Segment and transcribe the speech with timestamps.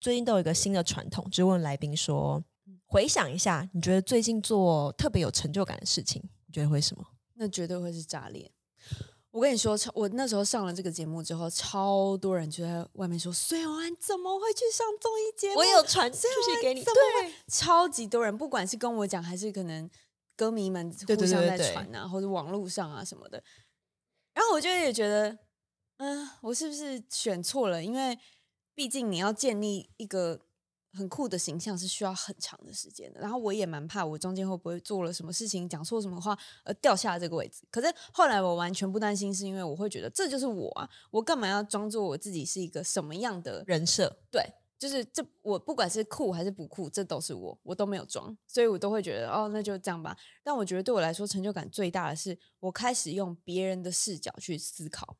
[0.00, 2.42] 最近都有一个新的传统，就问来宾说：
[2.86, 7.04] 回想一下，你觉得最近做特别有成就感的事情，你觉得会什么？
[7.34, 8.50] 那绝对会是炸裂。
[9.30, 16.92] 我跟你说，我那时候上了这个节目之后，超多人就在外面说：“孙永安怎么会去上综艺节目？”我有传出去给你，对，
[17.46, 19.88] 超级多人，不管是跟我讲，还是可能
[20.34, 23.40] 歌迷们互相在传啊，对对对对，或者网络上啊什么的。
[24.32, 25.38] 然后我就也觉得，
[25.98, 27.84] 嗯，我是不是选错了？
[27.84, 28.18] 因为
[28.78, 30.40] 毕竟你要建立一个。
[30.94, 37.62] 很酷的形象是需要很长的时间的，然后我也蛮怕我中间会不会做了什么事情，讲错什么话而掉下这个位置。
[37.70, 44.16] 可是后来我完全不担心，是因为我会觉得这就是我啊，我干嘛要装作我自己是一个什么样的人设？
[44.30, 44.42] 对，
[44.78, 50.16] 就是这我不管是酷还是不酷，这都是我，我都没有装，所以我都会觉得哦，那就这样吧。
[50.42, 55.18] 但我觉得对我来说成就感最大的是，我开始用别人的视角去思考。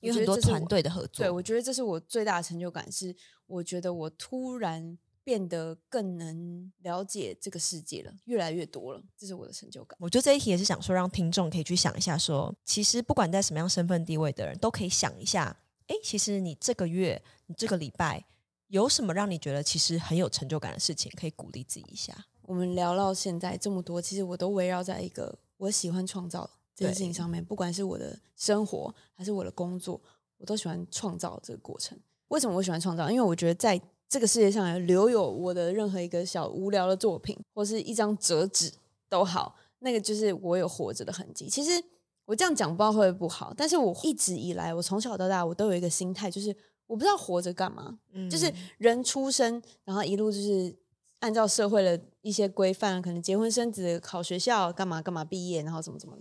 [0.00, 3.14] 有很多团队的合作，对，我觉得这是我最大的成就感，是
[3.46, 9.96] 我觉得我突然变得更能了解这个世界了，越来越多了，这是我的成就感。
[10.00, 15.56] 我觉得这一题也是想说，让听众可以去想一下说，说其实不管在什么样身份地位的人，都可以想一下，
[15.88, 18.24] 哎，其实你这个月、你这个礼拜
[18.68, 22.26] 有什么让你觉得其实很有成就感的事情，可以鼓励自己一下。
[22.42, 26.48] 我们聊到现在这么多，其实我都围绕在一个我喜欢创造。
[26.76, 29.98] 这件事情上面，不管是我的生活还是我的工作，
[30.36, 31.98] 我都喜欢创造这个过程。
[32.28, 33.10] 为什么我喜欢创造？
[33.10, 38.70] 因为我觉得在这个世界上留有我的任何一个小无聊的作品，或是一张折纸
[39.08, 41.48] 都好，那个就是我有活着的痕迹。
[41.48, 41.82] 其实
[42.26, 46.54] 我这样讲不知道会不会不好，但是我一直以来，我从小到大，我都有一个心态，就是
[46.86, 47.98] 我不知道活着干嘛。
[48.12, 50.76] 嗯，就是人出生，然后一路就是
[51.20, 56.16] 按照社会的一些规范，可能结婚生子、考学校、干嘛干嘛毕业，然后怎么怎么。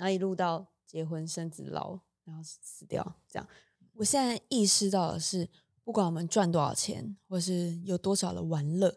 [0.00, 3.46] 然后一路到结婚生子老，然后死掉，这样。
[3.92, 5.46] 我现在意识到的是，
[5.84, 8.96] 不管我们赚多少钱，或是有多少的玩乐，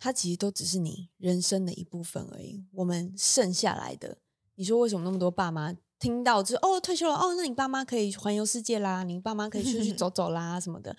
[0.00, 2.66] 它其实都只是你人生的一部分而已。
[2.72, 4.18] 我们剩下来的，
[4.56, 10.96] 你说为什么那么多爸妈听到就哦退休了哦，那你爸妈可以环游世界啦，你爸妈可以出去走 走啦什么的。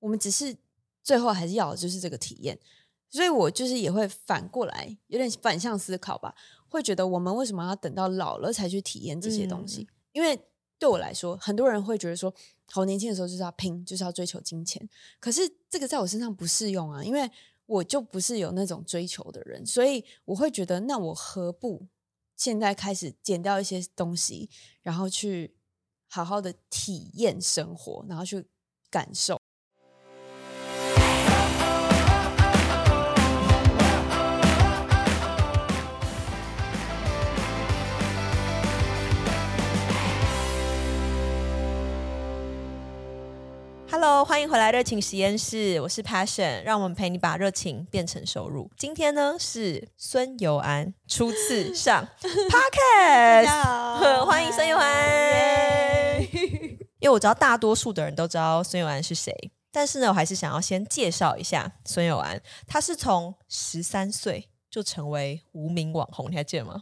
[0.00, 0.54] 我们只是
[1.02, 2.60] 最后还是要的就是这个体验，
[3.08, 6.34] 所以我就是也会反过来，有点反向思考吧。
[6.72, 9.82] 会觉得我们为什么要等到老了才去体验这些东西？
[9.82, 10.40] 嗯、因为
[10.78, 12.34] 对我来说，很多人会觉得说，
[12.64, 14.88] 好年轻的时候就是要拼，就是要追求金钱。
[15.20, 17.30] 可是这个在我身上不适用啊，因为
[17.66, 21.86] 我就不是有那种追求的人，所以我会觉得，那我何不
[22.36, 24.48] 现在开始减掉一些东西，
[24.80, 25.54] 然后去
[26.08, 28.46] 好好的体验生活，然后去
[28.90, 29.41] 感受。
[44.22, 48.70] Hello，欢迎回来热情实验室，我是 Passion，让我们陪你把热情变成收入。
[48.76, 53.48] 今天呢是孙友安初次上 Podcast，
[54.24, 56.22] 欢迎孙友安。
[57.00, 59.34] 因为我知道大多数的人都知道孙友安是谁，
[59.72, 62.40] 但是呢，我还是想要先介绍一下孙友安。
[62.68, 66.80] 他是从十三岁就成为无名网红，你还记得吗？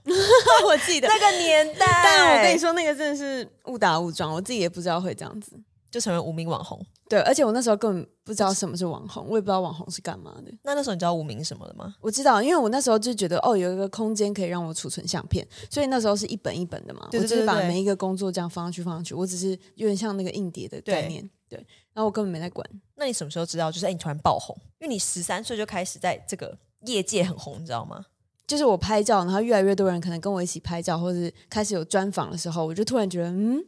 [0.67, 5.59] 我记得那个年代，但我跟你说，那个真的是误打误撞，我自己也不知道会这样子。
[5.91, 10.53] 就成为无名网红，对，而且我那时候根本不知道什么是网红，我也不知道网红是干嘛的。
[10.63, 11.93] 那那时候你知道无名什么的吗？
[12.01, 21.67] 我知道，因为我那时候就觉得哦，有一个空间可以让我储存相片，所以那时候是一本一本的嘛，对对对对，我就是把每一个工作这样放上去放上去，我只是有点像那个硬碟的概念，对，对。
[21.93, 22.65] 然后我根本没在管。
[22.95, 23.73] 那你什么时候知道？
[23.73, 26.57] 就是哎，你突然爆红，因为你十三岁就开始在这个
[26.87, 28.05] 业界很红，你知道吗？
[28.47, 33.65] 就是我拍照，然后越来越多人可能跟我一起拍照，或者是开始有专访的时候，我就突然觉得嗯。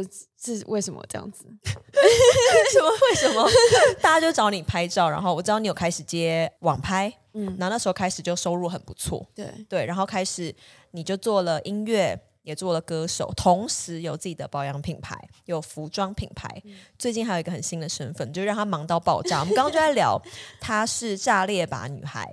[0.00, 1.44] 这是为什么这样子？
[1.44, 2.90] 为 什么？
[2.90, 3.48] 为什么？
[4.00, 10.54] 大家就找你拍照，然后我知道你有开始接网拍，嗯，然后那时候开始就收入很不错，对对，然后开始
[10.92, 19.40] 你就做了音乐，也做了歌手，同时有自己的保养品牌，有服装品牌，嗯、最近还有一个很新的身份，就让他忙到爆炸。
[19.40, 20.20] 我们刚刚就在聊，
[20.60, 22.28] 他是《炸裂吧女孩》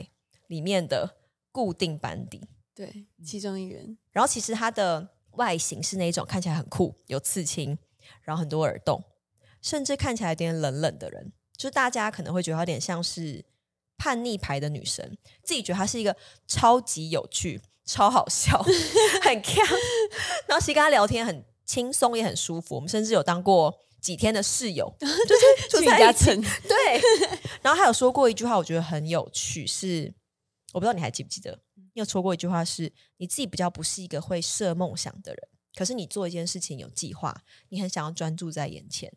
[0.48, 1.18] 里面的
[1.52, 2.42] 固定班底，
[2.74, 3.98] 对，其中一员。
[4.12, 5.10] 然后其实他的。
[5.34, 7.78] 外形是那种看起来很酷，有刺青，
[8.24, 9.04] 然后很多耳洞，
[9.62, 13.46] 甚至看起来有点冷冷的人，就是大家可能会觉得有点像是
[13.98, 16.16] 叛逆牌的女神，自己觉得她是一个
[16.48, 18.62] 超级有趣、超好笑、
[19.22, 19.58] 很锵，
[20.48, 22.76] 然后其实跟她聊天很轻松，也很舒服。
[22.76, 26.26] 我们甚至有当过几天的室友，就是 住在一起。
[26.68, 27.02] 对，
[27.62, 30.14] 然后还有说过一句话，我觉得很有趣，是
[30.74, 31.60] 我不知道你还记不记得。
[32.00, 39.12] 你有说过一句话是，是你自己比较不是一个会设梦想的人，可是你做一件事情有计划，你很想要专注在眼前。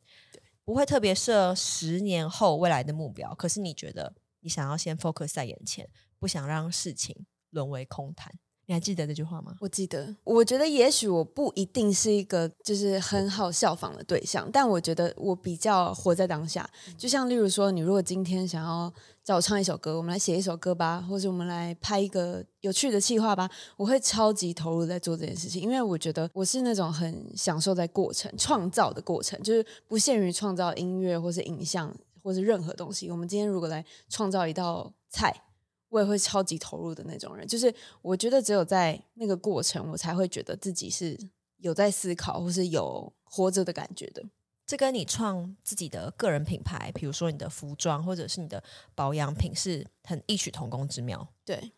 [0.65, 5.89] 不会特别设十年后未来的目标，可是你觉得你想要先 focus 在眼前，
[6.19, 8.37] 不想让事情沦为空谈。
[8.73, 9.55] 你还记得这句话吗？
[9.61, 10.17] 我记得。
[10.25, 16.67] 我觉得也许我不一定是一个就是很好效仿的对象，但我觉得我比较活在当下。
[16.97, 18.91] 就像例如说，你如果今天想要
[19.23, 23.47] 找我唱一首歌，我们来写一首歌吧，或者我们来拍一个有趣的企划吧，
[23.77, 33.11] 我会超级投入在做这件事情，因为我觉得我是那种很享受在过程创造的过程，就是不限于创造音乐或是影像或是任何东西。
[33.11, 35.31] 我们今天如果来创造一道菜。
[35.93, 41.15] 我也会超级投入的那种人，就是我觉得只有在那个过程，我才会觉得自己是
[41.59, 44.25] 有在思考或是有活着的感觉的。
[44.67, 48.63] 这跟你创自己的个人品牌，比如说你的服装或者是你的
[48.95, 51.29] 保养品，是很异曲同工之妙。
[51.45, 51.73] 对，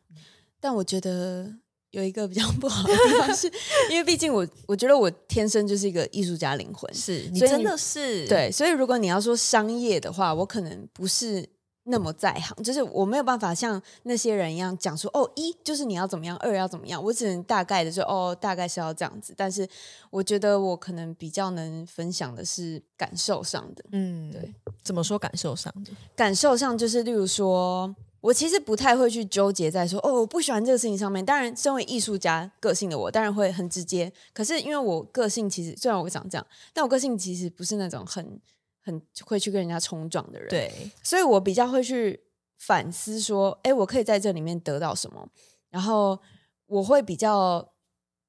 [0.61, 1.53] 但我觉得
[1.91, 3.53] 有一个比较 不好的地方是，是
[3.91, 11.53] 因为毕竟我我觉得我天生就是一个艺术家灵魂，是你真的是对，所以如果你要说商业的话，我可能不是。
[11.87, 19.35] 那么在行，就是我没有办法像那些人一样讲说哦，一就是你要怎么样，二要怎么样，我只能大概的说哦，大概是要这样子。
[19.37, 19.69] 但是
[20.09, 25.91] 我觉得我可能比较能分享的是感受上的，嗯，对，怎么说感受上的？
[26.17, 31.23] 感受上就是例如说，我其实不太会去纠结在说哦，我不喜欢这个事情上面。
[31.23, 34.11] 当然，身为艺术家个性的我，当然会很直接。
[34.33, 38.41] 可是因为我个性其实虽然我长这样，但我个性其实不是那种很。
[38.85, 42.23] 很会去跟人家冲撞的人，对，所以我比较会去
[42.59, 45.29] 反思说，哎，我可以在这里面得到什么？
[45.71, 46.21] 然后
[46.67, 47.73] 我会比较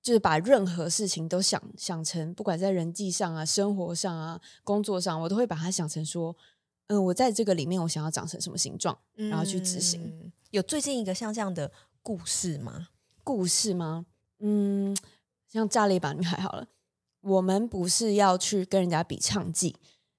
[0.02, 6.36] 就是把任何事情都想想成，不管在人际上啊、生活上啊、工作上，我都会把它想成说，
[6.88, 10.02] 嗯，我在这个里面，我想要长成什么形状，然后去执行。
[10.04, 11.72] 嗯，有最近一个像这样的
[12.02, 12.88] 故事吗？
[13.24, 14.06] 故事吗？
[14.40, 14.96] 嗯，
[15.48, 16.68] 像炸了一把女孩好了，
[17.22, 19.76] 我们不是要去跟人家比唱技。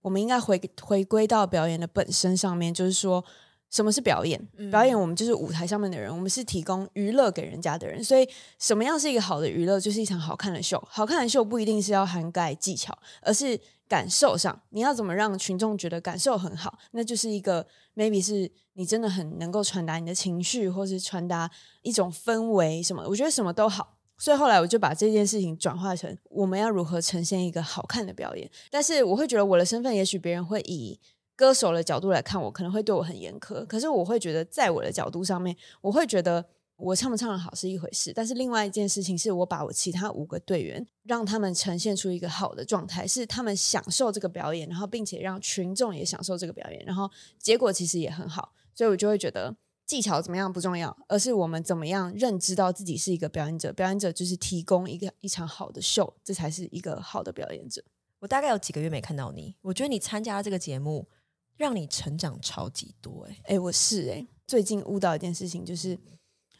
[0.06, 3.24] 我们应该回回归到表演的本身上面，就是说，
[3.68, 4.40] 什么是表演？
[4.70, 8.02] 表演，我们就是舞台上面的人，我们是提供娱乐给人家的人。
[8.04, 8.24] 所以，
[8.60, 9.80] 什么样是一个好的娱乐？
[9.80, 10.80] 就是一场好看的秀。
[10.88, 16.78] 好看的秀不一定是要涵盖技巧，而是感受上，你要怎么让群众觉得感受很好？
[16.92, 17.66] 那就是一个
[17.96, 21.50] maybe 是你真的很能够传达你的情绪，或是传达
[21.82, 23.04] 一种氛围什么？
[23.08, 23.95] 我觉得什么都好。
[24.18, 28.50] 所以后来我就把这件事情转化成我们要如何呈现一个好看的表演。
[28.70, 30.98] 但是我会觉得我的身份，也许别人会以
[31.34, 33.66] 歌手的角度来看我，可能会对我很严苛。
[33.66, 36.44] 可是我会觉得，在我的角度上面，我会觉得
[36.76, 38.12] 我唱不唱得好是一回事。
[38.14, 48.54] 但是另外一件事情是我把我其他五个队员，让他们呈现出一个好的状态，是他们享受这个表演，然后并且让群众也享受这个表演，然后结果其实也很好。
[48.74, 49.54] 所以我就会觉得。
[49.86, 53.72] 技巧怎么样不重要，而是我们怎么样认知到自己是一个表演者。
[53.72, 57.84] 表演者就是提供一个一场好的秀，这才是一个好的表演者。
[58.18, 61.08] 我大概有几个月没看到你，我觉得你参加这个节目，
[61.56, 63.28] 让你成长超级多。
[63.30, 65.96] 哎哎，我是哎，最近悟到一件事情，就是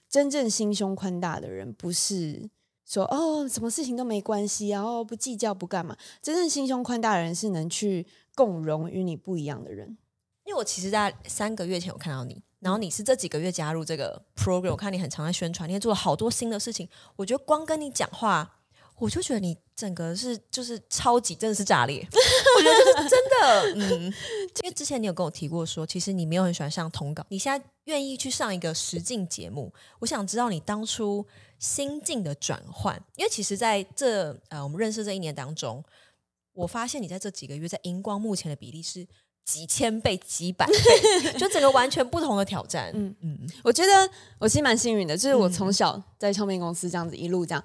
[0.08, 2.48] 真正心胸宽大的人，不是
[2.84, 5.96] 说哦什么事情都没关系，然后不计较不干嘛。
[6.22, 8.06] 真正心胸宽大的人，是能去
[8.36, 9.98] 共融与你不一样的人。
[10.44, 12.40] 因为我其实，在三个月前有看到你。
[12.58, 16.88] 然后你是这几个月加入这个 program，我看你很常在宣传，你也做了好多新的事情。
[17.14, 18.60] 我觉得光跟你讲话，
[18.98, 23.74] 我就觉得你整个是就是超级真的是炸裂， 我觉得这是真的。
[23.74, 24.04] 嗯，
[24.62, 31.24] 因为之前你有跟我提过说，其实你没有很喜欢上通稿，你现在愿意去上一个实境节目，我想知道你当初
[31.58, 33.00] 心境的转换。
[33.16, 35.84] 因为其实在这呃我们认识这一年当中，
[36.54, 39.06] 我发现你在这几个月在荧光幕前的比例是。
[39.46, 42.90] 几千倍、几百倍， 就整个完全不同的挑战。
[42.92, 44.10] 嗯嗯，我觉得
[44.40, 47.64] 我其实蛮幸运的，就是我从小在唱片公司这样子一路这样，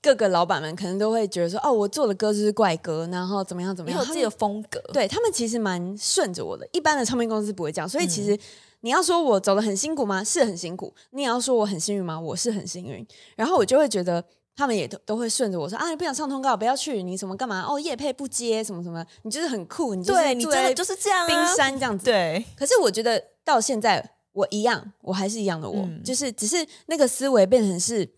[0.00, 4.80] 各个老板们可能都会觉得说，哦，我做的歌就是怪歌，然后怎么样怎么样，有自己的风格。
[4.94, 7.86] 对，他们其实蛮顺着我的，一般的唱片公司不会这样。
[7.86, 8.36] 所以其实
[8.80, 10.24] 你要说我走的很辛苦吗？
[10.24, 10.94] 是很辛苦。
[11.10, 12.18] 你也要说我很幸运吗？
[12.18, 13.06] 我是很幸运。
[13.36, 14.24] 然后我就会觉得。
[14.56, 17.64] 他们也都都会顺着我说啊，你不想上通告，不要去，你什么干嘛？
[17.66, 22.04] 哦，业配不接，什么什么，你就是很酷，你就是对你真的就是这样，冰山这样子。
[22.04, 28.08] 对，可是我觉得到现在我一样，我还是一样的我，嗯、就是只是那个思维变成是，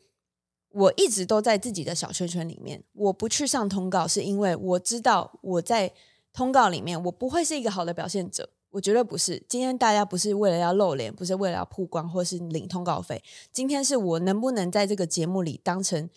[0.71, 5.93] 我一直都在自己的小圈圈里面，我不去上通告，是因为我知道我在
[6.33, 8.49] 通告里面，我不会是一个好的表现者。
[8.73, 13.23] 我觉得不是，今天大家不是为了要露脸，不是为了要曝光，或是领通告费。
[13.53, 16.09] 今天是我能不能在这个节目里当成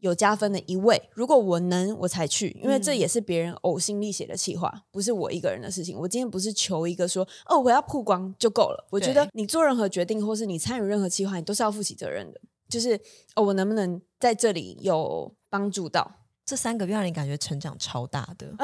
[0.00, 1.08] 有加分的一位。
[1.12, 5.98] 如果我能，我才去，因为这也是别人呕心沥血的企划，不是我一个人的事情。
[5.98, 8.86] 我今天不是求一个说哦，我要曝光就够了。
[8.90, 12.40] 我觉得你做任何决定，或是你参与任何企划，你都是要负起责任的。
[12.68, 13.00] 就是
[13.34, 16.16] 哦，我能不能在这里有帮助到？
[16.44, 18.46] 这三个月让你感觉成长超大的。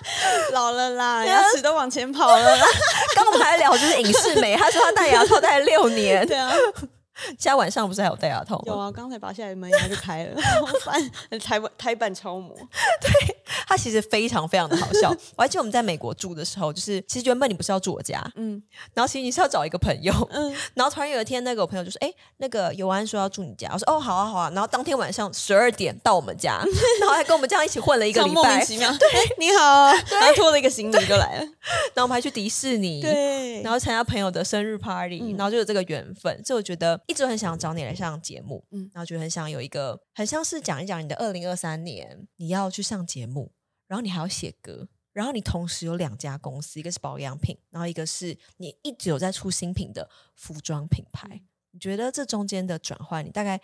[0.52, 2.64] 老了啦，牙齿都往前跑了啦。
[3.14, 6.26] 刚 刚我们还聊就是影视美， 他说他戴牙套戴了六年。
[6.26, 6.52] 对啊。
[7.28, 8.64] 现在晚上不是还有戴牙套吗？
[8.66, 10.40] 有啊，刚才拔下来门牙就开了！
[11.40, 12.54] 台湾台版超模，
[13.00, 13.35] 对，
[13.66, 15.10] 他其实非常非常的好笑。
[15.36, 18.62] 我还记得我们在美国住的时候，就是其实原本你不是要住我家，嗯，
[18.94, 26.62] 然后其实你是要找一个朋友，嗯， 然后突然有一天那个我朋友就说：“哎，那个尤安说要住你家。”我说：“哦，好啊，好啊。”然后当天晚上十二点到我们家，
[27.00, 28.90] 然后还跟我们这样一起混了一个礼拜，莫名其妙。
[28.96, 29.08] 对，
[29.38, 31.40] 你好，然后拖了一个行李就来了，
[31.94, 37.00] 然后我们还去迪士尼，对，然后参加朋友的生日 party，然后就有这个缘分，所以我觉得。
[37.06, 43.50] 一直很想找你来上节目，嗯，然后觉得很想有一个，很像是讲一讲你的二零二三年，你要去上节目，
[43.86, 51.28] 然后你还要写歌，然后你同时有两家公司，一个是保养品，然后一个是你一直有在出新品的服装品牌。
[51.30, 51.40] 嗯，
[51.72, 53.60] 你觉得这中间的转换，你大概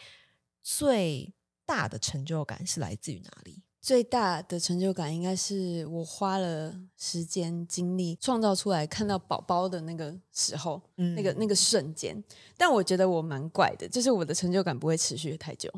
[0.62, 1.32] 最
[1.66, 3.62] 大的成就感是来自于哪里？
[3.80, 12.22] 最大的成就感应该是我花了时间精力创造出来，看到宝宝的那个时候，嗯、那个那个瞬间。
[12.56, 15.68] 但我觉得我蛮怪的，就是我的成就感不会持续太久。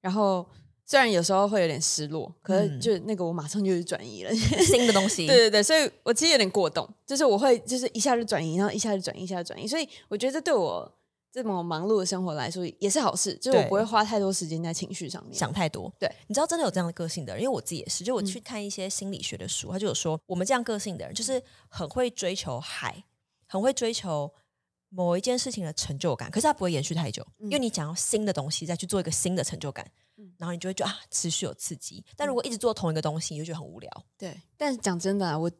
[0.00, 0.48] 然后
[0.86, 5.26] 虽然有时候会有点失落，可是就那个我马上就是转移了 新的东西。
[5.26, 9.66] 对对对，所以我其实有点过动，就是我会就是一下就转移，然后一下就转移，一下就转移。
[9.66, 10.90] 所以我觉得这对我。
[11.34, 15.92] 这么忙碌的生活来说也是好事，就是我不会花太多时间在情绪上面，想太多。
[15.98, 23.02] 对，你知道真的有这样的个性的人，因为我自己也是，就我去看一些心理学的书，嗯、他就有说，我们这样个性的人就是很会追求海，
[23.48, 24.32] 很会追求
[24.94, 29.84] 某一件事情的成就感，可是它不会延续太久，嗯、因为你想要新的东西再去做一个新的成就感，
[30.16, 32.04] 嗯、然后你就会觉得啊持续有刺激。
[32.16, 33.90] 但如果一直做同一个东西，你就觉得很无聊。
[34.16, 35.50] 对，但是讲真的啊，我。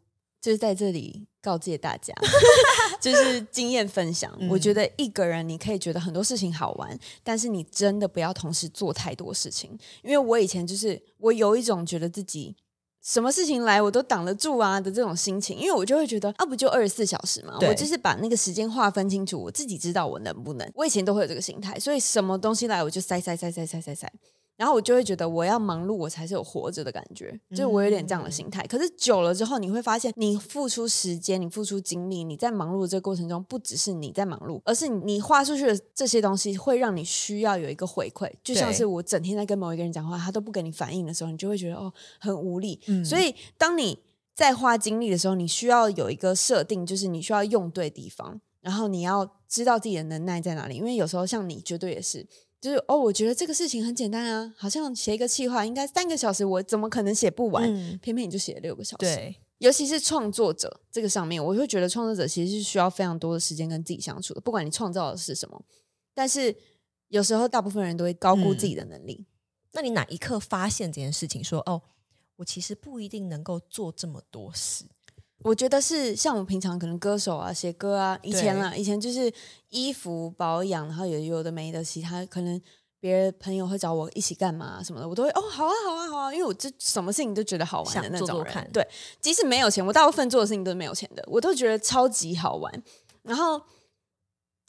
[0.41, 2.13] 就是在这里告诫大家，
[3.01, 4.31] 就是经验分享。
[4.39, 9.71] 嗯、我觉得一个人你可以觉得很多事情好玩，但是你真的不要同时做太多事情。
[10.03, 12.55] 因为我以前就是我有一种觉得自己
[13.05, 20.67] 什么事情来我都挡得住啊的这种心情，因为我就会觉得啊不就二十四小时嘛，我就是把那个时间划分清楚，我自己知道我能不能。
[20.75, 24.11] 我以前都会有这个心态，所以什么东西来我就塞塞塞塞塞塞塞。
[24.57, 28.63] 然后我就会觉得我要忙碌，我才是有活着的感觉，就是我有点这样的心态。
[28.63, 38.31] 嗯、可是久了之后，你会发现，你付出时间，你付出精力，你在忙碌的这个过程中，不只是你在忙碌，而是你花出去的这些东西会让你需要有一个回馈。
[38.45, 42.81] 就像是我整天在跟某一个人讲话，他都不给你反应的时候，你就会觉得哦很无力。
[42.87, 43.99] 嗯、所以当你
[44.35, 50.77] 在花精力的时候，你需要有一个设定，就是你需要用对地方，然后你要知道自己的能耐在哪里。
[50.77, 52.27] 因为有时候像你，绝对也是。
[52.65, 57.63] 就是哦，我觉得这个事情很简单啊，好像写一个企划应该三个小时，我怎么可能写不完？
[57.63, 59.05] 嗯、偏偏你就写了六个小时。
[59.05, 64.41] 对，尤其是创作者这个上面，我会觉得创作者其实是需要非常多的时间跟自己相处的。
[64.41, 65.63] 不管你创造的是什么，
[66.15, 66.57] 但是
[67.09, 69.27] 有时候大部分人都会高估自己的能力。
[69.29, 69.33] 嗯、
[69.75, 71.83] 那你哪一刻发现这件事情说，说哦，
[72.37, 74.87] 我其实不一定能够做这么多事。
[75.43, 79.31] 我觉得是像我们平常可能歌手啊写歌啊，以前啦，以前就是
[79.69, 82.59] 衣服保养，然后有有的没的，其他可能
[82.99, 88.27] 别的朋友会找我一起干嘛什么的，我都会哦好啊好啊好啊，因为我这什么事情都觉得好玩的那种人。
[88.27, 88.87] 做做看对，
[89.21, 92.83] 即使没有钱，我大部分做的事情都是没有钱的，我都觉得超级好玩。
[93.23, 93.61] 然后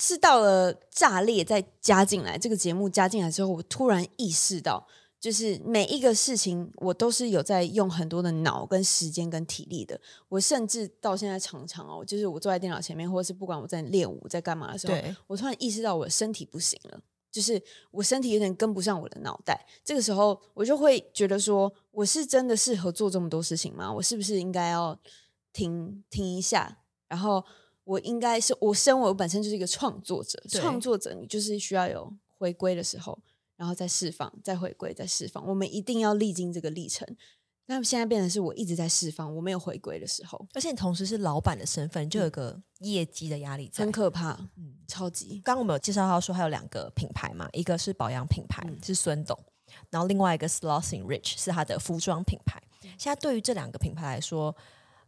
[0.01, 4.85] 是到了炸裂再加进来这个节目加进来之后，我突然意识到。
[5.25, 9.99] 就是每一个事情，我都是有在用很多的脑、跟时间、跟体力的。
[10.29, 14.93] 我甚至到现在常常哦，就是我坐在电脑前面，或者是不管我在练舞、在干嘛的时候，
[15.25, 17.01] 我突然意识到我的身体不行了，
[17.31, 19.65] 就是我身体有点跟不上我的脑袋。
[19.83, 23.91] 这个时候，我就会觉得说，我是真的适合做这么多事情吗？
[23.91, 24.95] 我是不是应该要
[25.51, 26.83] 停停一下？
[27.07, 27.43] 然后
[27.83, 33.17] 我应该是我身为我本身就是一个创作者，创作者你就是需要有回归的时候。
[33.57, 35.45] 然后再释放，再回归，再释放。
[35.47, 37.07] 我们一定要历经这个历程。
[37.67, 40.47] 那现在变成是我一直在释放，我没有回归的时候。
[40.53, 44.33] 而且你同时是老板的身份，就有个业绩的压力，很可怕。
[44.55, 45.41] 嗯，超级。
[45.43, 49.35] 刚刚我们有介绍到说，还有两个品牌嘛，一个是保养品牌，嗯、是孙董，
[49.89, 52.61] 然后另外一个 Slossing Rich 是他的服装品牌。
[52.83, 54.55] 嗯、现在对于这两个品牌来说，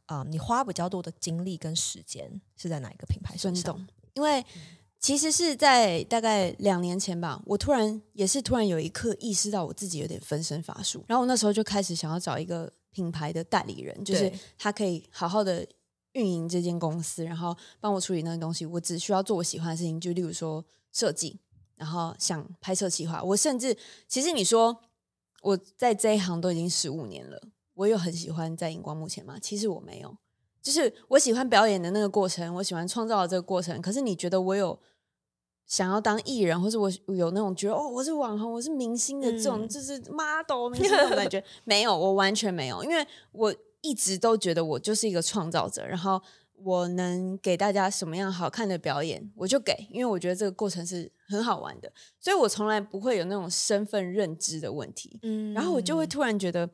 [0.07, 3.75] 啊、呃，你花比较多的精力跟时间是在哪一个品牌身上？
[3.75, 4.43] 孙董，因为。
[4.99, 15.65] 其实是在大概两年前吧，我突然也是突然有一刻意识到我自己有点分身乏术，然后我那时候就开始想要找一个品牌的代理人，就是他可以好好的
[16.13, 18.65] 运营这间公司，然后帮我处理那个东西。
[18.65, 21.39] 我只需要做我喜欢的事情，就例如说设计，
[21.75, 23.21] 然后想拍摄企划。
[23.21, 23.77] 我甚至
[24.07, 24.81] 其实你说
[25.43, 27.39] 我在这一行都已经十五年了，
[27.75, 29.37] 我有很喜欢在荧光幕前吗？
[29.39, 30.17] 其实我没有。
[30.67, 33.81] 就是我喜欢表演的那个过程，我喜欢创造的这个过程。
[33.81, 34.77] 可是你觉得我有
[35.65, 41.41] 想要当艺人，或是我有那种觉得哦，我是网红，我是明星的这种，嗯、就是 model 明星的感觉？
[41.63, 42.83] 没有，我完全没有。
[42.83, 46.21] 因为我一直都觉得我就是一个创造者，然后
[46.55, 55.17] 我能给大家什么样好看的表演，我就给，因为我觉得这个过程是很好玩的，所以我从来不会有那种身份认知的问题。
[55.23, 56.69] 嗯，然后我就会突然觉得，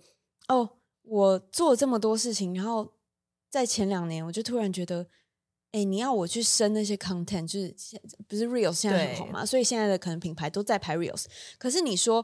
[0.47, 0.67] 哦，
[1.03, 2.91] 我做这么多事情，然后
[3.53, 5.05] 在前两年，我就突然觉得。
[5.75, 9.43] 哎，你要我去生那些 content，就是现不是 reels 现在很红嘛？
[9.43, 11.25] 所以现在的可能品牌都在拍 reels。
[11.57, 12.23] 可是你说，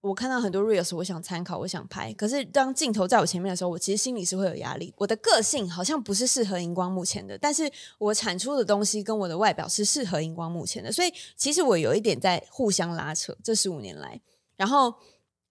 [0.00, 2.10] 我看到很多 reels，我想参考，我想拍。
[2.14, 4.94] 可是当镜头在我前面的时候，我其实心里是会有压力。
[4.96, 10.90] 我的个性好像不是适合荧光幕前的，但是我产出的东西跟我的外表是适合荧光幕前的。
[10.90, 13.36] 所以其实我有一点在互相拉扯。
[13.44, 14.18] 这十五年来，
[14.56, 14.94] 然后。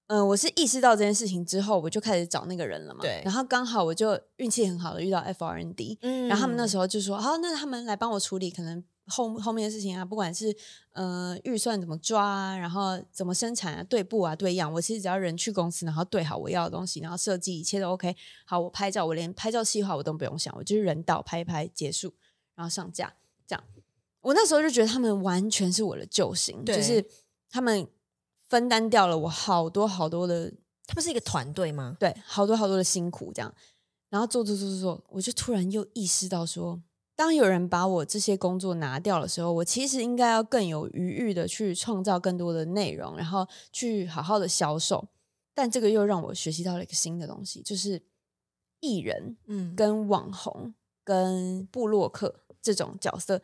[0.09, 3.01] 嗯，我是意识到这件事情之后，我就开始找那个人了嘛。
[3.01, 3.21] 对。
[3.23, 10.55] 然后刚好我就运气很好的遇到 FRND，嗯，然后他们那时候就说，好，那他们来帮我处理可能后后面的事情啊，不管是
[10.93, 18.15] 呃预算怎么抓啊，然后怎么生产啊，对布啊，对样，我其实只要人去公司，然后对好我要的东西，然后设计一切都 OK。
[18.45, 22.11] 好，我拍照，我连拍照计划我都不用想，我就是人到拍一拍结束，
[22.55, 23.13] 然后上架
[23.45, 23.63] 这样。
[24.21, 27.05] 我那时候就觉得他们完全是我的救星，就是
[27.51, 27.87] 他们。
[28.49, 30.51] 分担掉了我好多好多的，
[30.87, 31.95] 他们是一个团队吗？
[31.99, 33.53] 对，好多好多的辛苦这样，
[34.09, 36.81] 然后做做做做做，我就突然又意识到说，
[37.15, 45.07] 当有人把我这些工作拿掉的时候，我其实应该要更有余裕的去创造更多的内容，然后去好好的销售。
[45.53, 48.01] 但这个又让我学习到了一个新的东西，就是
[48.79, 53.41] 艺人，嗯，跟网红、跟部落客这种角色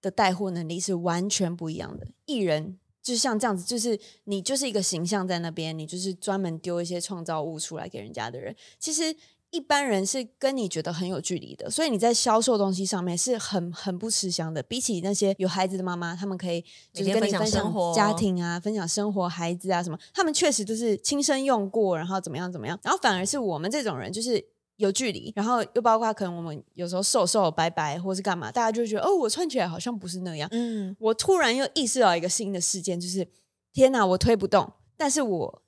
[0.00, 2.06] 的带货能力是完全不一样的。
[2.24, 2.78] 艺人。
[3.02, 8.54] 就像这样子，就是你就是一个形象在那边，你就是专门丢一些创造物出来给人家的人。
[8.78, 9.14] 其实
[9.50, 14.62] 一般人是跟你觉得很有距离的，所以你在销售东西上面是很很不吃香的。
[14.62, 24.51] 比起那些有孩子的妈妈，他们可以就是跟你分享家庭啊，分享生活、孩子啊什么，他们确实都是亲身用过，然后怎么样怎么样，然后反而是我们这种人就是。
[24.76, 30.48] 有距离，然后又包括可能我们有时候瘦瘦白白，或是干嘛，大家就会觉得哦，我穿起来好像不是那样。
[30.50, 33.28] 嗯，我突然又意识到一个新的事件，就是
[33.72, 35.62] 天哪，我推不动，但是我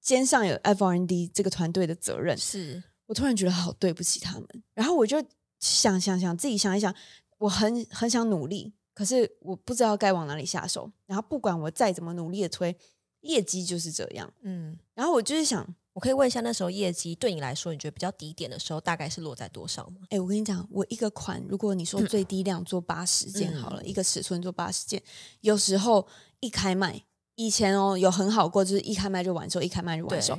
[0.00, 4.46] 肩上有 FRND 这个团队的责任，是我突然觉得好对不起他们。
[4.74, 5.22] 然后我就
[5.60, 6.94] 想想想自己想一想，
[7.38, 10.90] 我很很想努力，可是我不知道该往哪里下手。
[11.06, 12.76] 然后不管我再怎么努力的推，
[13.20, 14.32] 业绩就是这样。
[14.42, 15.74] 嗯，然后我就是想。
[15.94, 19.96] 我可以问一下，那时候业绩对你来说，你觉得比较低点的时候，大概是落在多少吗？
[20.08, 25.02] 哎，我跟你讲，我一个款，如果你说最低量做八十件好了，嗯、一个尺寸做八十件，
[25.42, 26.06] 有时候
[26.40, 27.02] 一开卖，
[27.34, 30.34] 以前哦有很好过，就是一开卖就完售，一开卖就完售，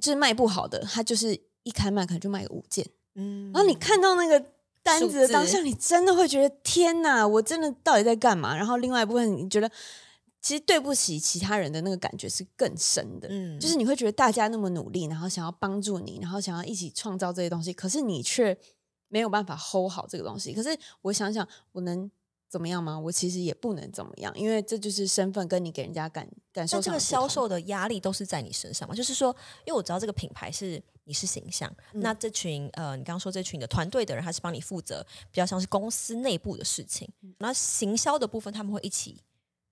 [0.00, 4.44] 就是卖不好的，它就是一开卖可能就卖个五件，嗯，然后你看到那个
[4.82, 8.56] 单子的当下，你真的会觉得天哪，我真的到底在干嘛？
[8.56, 9.68] 然后另外一部分你觉得。
[10.44, 18.54] 其实对不起其他人的那个感觉是更深的，嗯，就是你会觉得大家那么努力，然后想要帮助你，然后想要一起创造这些东西，可是你却
[19.08, 20.52] 没有办法 hold 好这个东西。
[20.52, 22.10] 可是我想想，我能
[22.50, 23.00] 怎么样吗？
[23.00, 26.82] 我其实也不能怎么样，因为这就是身份跟你给人家感感受上。
[26.82, 28.94] 这个销售的压力都是在你身上嘛？
[28.94, 39.22] 就是说，因为我知道这个品牌是你是形象，嗯、那这群呃，你刚刚说这群的团队的人，他是帮你负责比较像是公司内部的事情，嗯、那行销的部分他们会一起。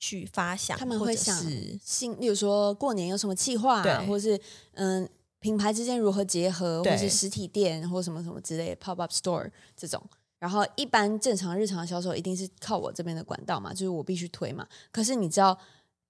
[0.02, 1.40] 去发想，他们会想
[1.80, 4.40] 新，例如说过年有什么计划，啊，或者是
[4.72, 10.02] 嗯品牌之间如何结合，或者是实体店或什么什么之类的 pop up store 这种。
[10.40, 14.66] 然后一般正常日常的销售一定是靠我这边的管道嘛，就是我必须推嘛。
[14.90, 15.56] 可是你知道。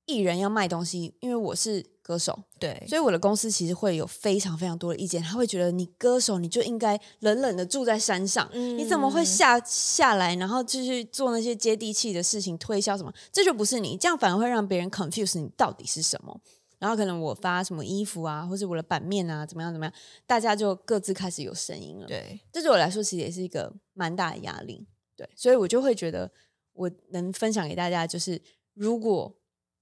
[0.06, 5.22] 艺人要卖东西，因为我是歌手，对，所以我的公司其实会有非常非常多的意见。
[5.22, 13.12] 他会觉得你歌手你就应该冷冷的住在山上，嗯、你怎么会下下来，然后继续做那些接地气的事情，推销什么？
[13.30, 16.40] 这就不是你，这样反而会让别人 confuse 你到底是什么。
[16.80, 19.94] 然后可能我发什么衣服啊，或是我的版面啊，怎么样怎么样，
[20.26, 22.06] 大家就各自开始有声音了。
[22.08, 24.84] 对，这对我来说其实也是一个蛮大的压力。
[25.16, 26.28] 对，所以我就会觉得
[26.72, 28.42] 我能分享给大家，就是
[28.74, 29.32] 如果。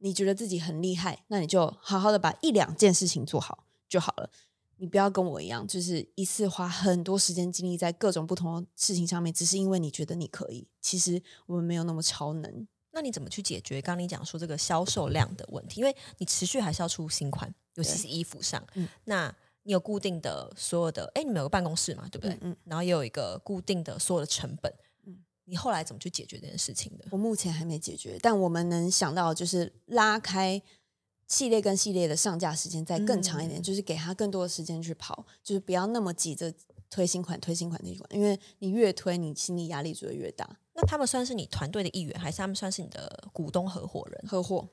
[0.00, 4.30] 你觉得自己很厉害，那你就好好的把一两件事情做好就好了。
[4.76, 10.66] 你不要跟我一样，就是一次花很多时间精力在各种不同的事情上面，只是因为你觉得你可以。
[10.80, 12.66] 其实我们没有那么超能。
[12.92, 15.80] 那你怎么去解决刚刚你讲说这个销售量的问题？
[15.80, 18.66] 因为你持续还是要出新款，尤其是衣服上。
[18.74, 19.32] 嗯，那
[19.62, 22.32] 你有固定的所有的，哎，你们有个办公室嘛，对不对？
[22.40, 24.74] 嗯，嗯，然后也有一个固定的所有的成本。
[25.50, 27.04] 你后来怎么去解决这件事情的？
[27.10, 30.62] 我目前还没解决，但我们能想到就是拉开
[31.26, 36.54] 系列跟系列的上架时间再更长一点，嗯、就是给他更多的时间去跑，就是不要那么急着
[36.88, 40.48] 推新款、推新款、推新款，因为你越推，你心理压力就会越大。
[40.72, 44.24] 那他们算是你团队的一员，还是他们算是你的股东合伙人？
[44.28, 44.68] 合伙，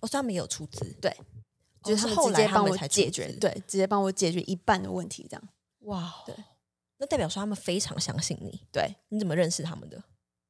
[0.00, 1.14] 哦，所以他们也有出资，对，
[1.82, 5.48] 就是他们直接帮我解决，对，直接帮我解决一半的问题，这样。
[5.80, 6.34] 哇，对，
[6.98, 8.60] 那代表说他们非常相信你。
[8.70, 10.02] 对，你怎么认识他们的？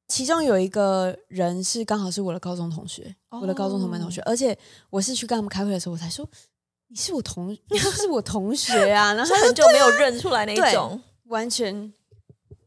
[0.09, 4.57] 其中有一个人是刚好是我的高中同学，哦、我的高中同班同学，而且
[4.89, 6.27] 我是去跟他们开会的时候，我才说
[6.87, 9.13] 你是我同， 你是不是我同学啊？
[9.15, 11.93] 然后很久没有认出来那一种，完全。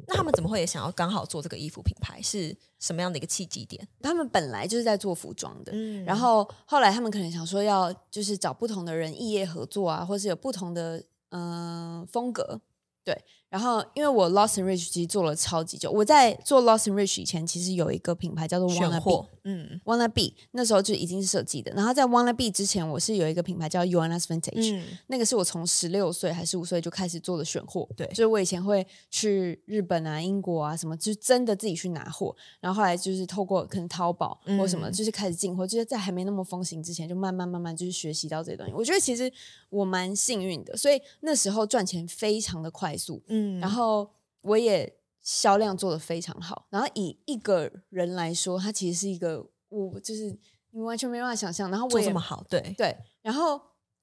[0.09, 2.21] 那他们怎么会也想要刚好做这个衣服品牌？
[2.23, 3.87] 是什么样的一个契机点？
[4.01, 10.99] 他们本来就是在做服装的，嗯，然后后来他们可能想说要就是找不同的人异业合作啊，或是有不同的
[11.31, 12.61] 嗯、呃、风格，
[13.05, 13.17] 对。
[13.53, 15.91] 然后，因为我 Lost and Rich 其实做了超级久。
[15.91, 21.71] 我在做 Lost and Rich 以前，其实有一个品牌叫做 Wanna Be，嗯，Wanna Be 那时候就已经是设计的。
[21.73, 27.87] 然后在 Wanna Be 之前，我是有一个品牌叫 Yoanna's Vintage，嗯，那个是我从十六岁还是十五岁就开始做的选货。
[27.95, 32.35] 对，所以我以前会去日本啊、英国啊什么，就真的自己去拿货。
[32.59, 35.67] 然后后来就是透过可能淘宝或什么，就是开始进货。
[35.67, 38.73] 就是在还没那么风行之前，就慢慢慢慢就是学习到这些东西。
[38.73, 39.31] 我觉得其实
[39.69, 43.21] 我蛮幸运的，所以那时候赚钱非常的快速。
[43.27, 43.42] 嗯。
[43.61, 50.37] 然后我也销量做得非常好，然后以一个人来说，他其实是一个我就是
[50.71, 51.71] 你完全没办法想象。
[51.71, 52.97] 然后我这么好，对对。
[53.23, 53.61] 然后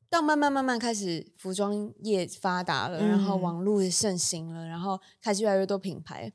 [0.10, 6.32] 到慢慢慢慢开始服装业发达了，嗯、然后网络盛行了，然后开始越来越多品牌，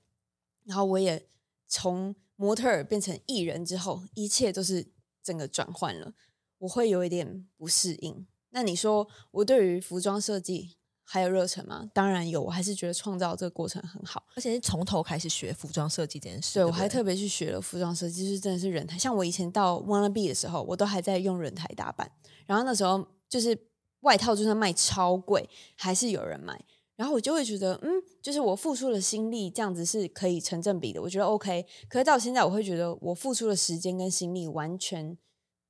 [0.64, 1.27] 然后我也
[1.67, 6.12] 从模特儿变成艺人之后，一切都是整个转换了。
[6.59, 8.27] 我会有一点不适应。
[8.51, 10.77] 那你说我对于服装设计？
[11.05, 11.88] 还有热忱吗？
[11.93, 16.55] 当然有，我还是觉得创造这个过程很好，而且是从头开始学服装设计这件事。
[16.55, 18.99] 对，对，对我还特别去学了服装设计，就是真的是人台。
[18.99, 22.11] 像我以前到 Wanna Be 的时候，我都还在用人台打扮，
[22.47, 23.57] 然后那时候就是
[24.01, 26.59] 外套就算卖超贵，还是有人买。
[26.97, 27.90] 然后我就会觉得，嗯，
[28.23, 31.67] 就是我付出了心力这样子是可以成正比的，我觉得 OK。
[31.88, 35.19] 可是到现在，我会觉得我付出的时间跟心力完全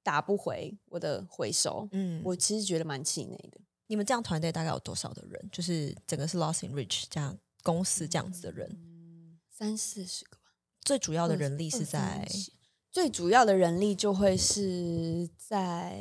[0.02, 1.88] 打不回我的回收。
[1.92, 3.58] 嗯，我其实觉得蛮气馁的。
[3.86, 5.48] 你们这样团队大概有多少的人？
[5.52, 10.52] 就是整个是 Lost in Rich 这样公司这样子的人，嗯、三四十个吧。
[10.82, 12.26] 最主要的人力是在
[12.90, 15.98] 最主要的人力就会是在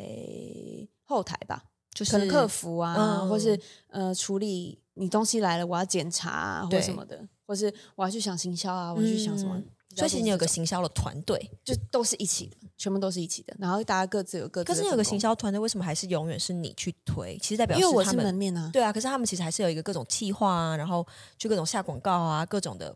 [1.04, 9.58] 后台吧，就是可能客服啊，嗯、或是呃处理你东西来了我要检查啊，或什么的，或是我要去想行销啊，我要去想什么。
[9.58, 13.56] 嗯所以其实你有个行销的团队，就都是一起的，全部都是一起的。
[13.60, 14.67] 然后大家各自有各自。
[14.67, 17.38] 可是你有个行销团队，为什么还是永远是你去推？
[17.41, 18.69] 其实代表是因为我是门面啊。
[18.73, 21.06] 对啊，可是他们其实还是有一个各种计划啊，然后
[21.38, 22.95] 就各种下广告啊，各种的。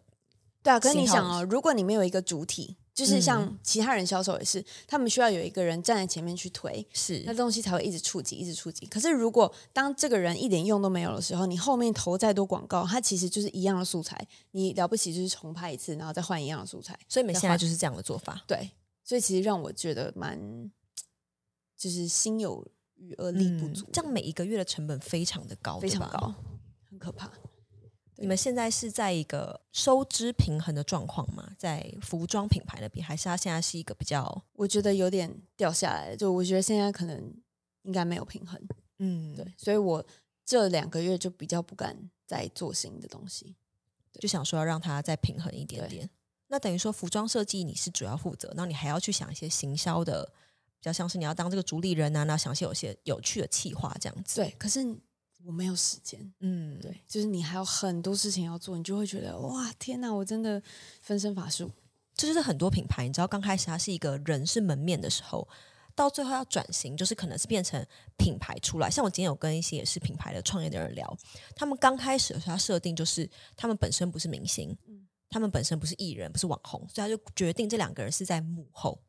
[0.63, 2.77] 对啊，可是你想哦，如果你没有一个主体。
[2.97, 8.87] 就是像其他人销售也是，他们需要有一个人站在前面去推，是那东西才会一直触及，一直触及。
[8.87, 16.97] 可是如果当这个人一点用都没有的时候，你后面投再多广告，它其实就是一样的素材，你了不起就是重拍一次，然后再换一样的素材。
[17.07, 18.71] 所以你们现在就是这样的做法，对。
[19.03, 20.71] 所以其实让我觉得蛮，
[21.77, 23.89] 就是心有余而力不足，嗯。
[23.93, 26.33] 这样每一个月的成本非常的高，非常高，
[26.89, 27.31] 很可怕。
[28.19, 31.51] 你们现在是在一个收支平衡的状况吗？
[31.57, 34.43] 在服装品牌那边，还是它现在是一个比较？
[34.53, 36.15] 我觉得有点掉下来。
[36.15, 37.33] 就我觉得现在可能
[37.83, 38.59] 应该没有平衡。
[38.99, 40.03] 嗯，对，所以我
[40.43, 43.55] 这两个月就比较不敢再做新的东西，
[44.19, 46.09] 就想说要让它再平衡一点点。
[46.47, 50.25] 那等于说服装设计你是主要负责，然后你还要去想一些行销的，
[50.79, 54.41] 比较像是你要当这个主理人啊，然后想些有些有趣的企划这样子。
[54.41, 54.97] 对，可是。
[55.47, 60.61] 我没有时间，嗯，对，就是你还有很多事情要做，你就会觉得哇，天哪，我真的
[61.01, 61.71] 分身乏术。
[62.13, 65.47] 这就是很多品牌，你知道，刚开始它是一个人是门面的时候，
[65.95, 67.81] 到最后要转型，就是可能是变成
[68.17, 68.89] 品牌出来。
[68.89, 71.17] 像我今天有跟一些也是品牌的创业的人聊，
[71.55, 78.99] 他们刚开始的时候，他设定就是他们本身不是明星，嗯，他们本身不是艺人，不是网红，所以他就决定这两个人是在幕后，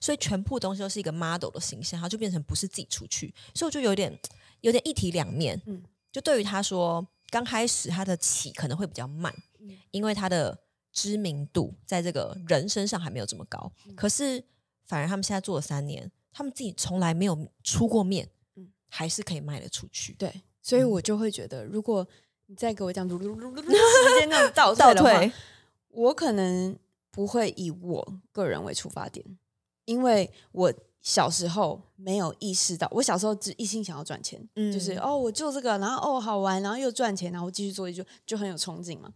[0.00, 4.16] 所以全部东西都是一个 model 的形象，他就变成不是自己出去，所以我就有点。
[4.60, 10.58] 有点一体两面，嗯，就对于他说，刚开始他的起可能会比较慢，嗯，因为他的
[10.92, 13.70] 知名度在这个人身上还没有这么高。
[13.86, 14.42] 嗯，可是
[14.84, 20.14] 反而他们现在做了三年，他们自己从来没有出过面，嗯，还是可以卖得出去。
[20.14, 22.06] 对，所以我就会觉得，如果
[22.46, 25.32] 你再给我这样噜噜噜噜噜时间那种倒退的话，倒退，
[25.90, 26.76] 我可能
[27.10, 29.24] 不会以我个人为出发点，
[29.84, 30.74] 因为我。
[31.08, 39.10] 小时候没有意识到，我小时候只一心想要赚钱，嗯、就是哦，我做这个，然后哦好玩，然后又赚钱，然后继续做，就就很有憧憬嘛。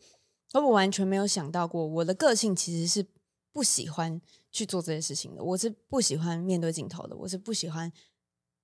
[0.54, 3.06] 而我完全没有想到过，我的个性其实是
[3.52, 4.18] 不喜欢
[4.50, 7.92] 去做这些事情的，我是不喜欢面对镜头的，我是不喜欢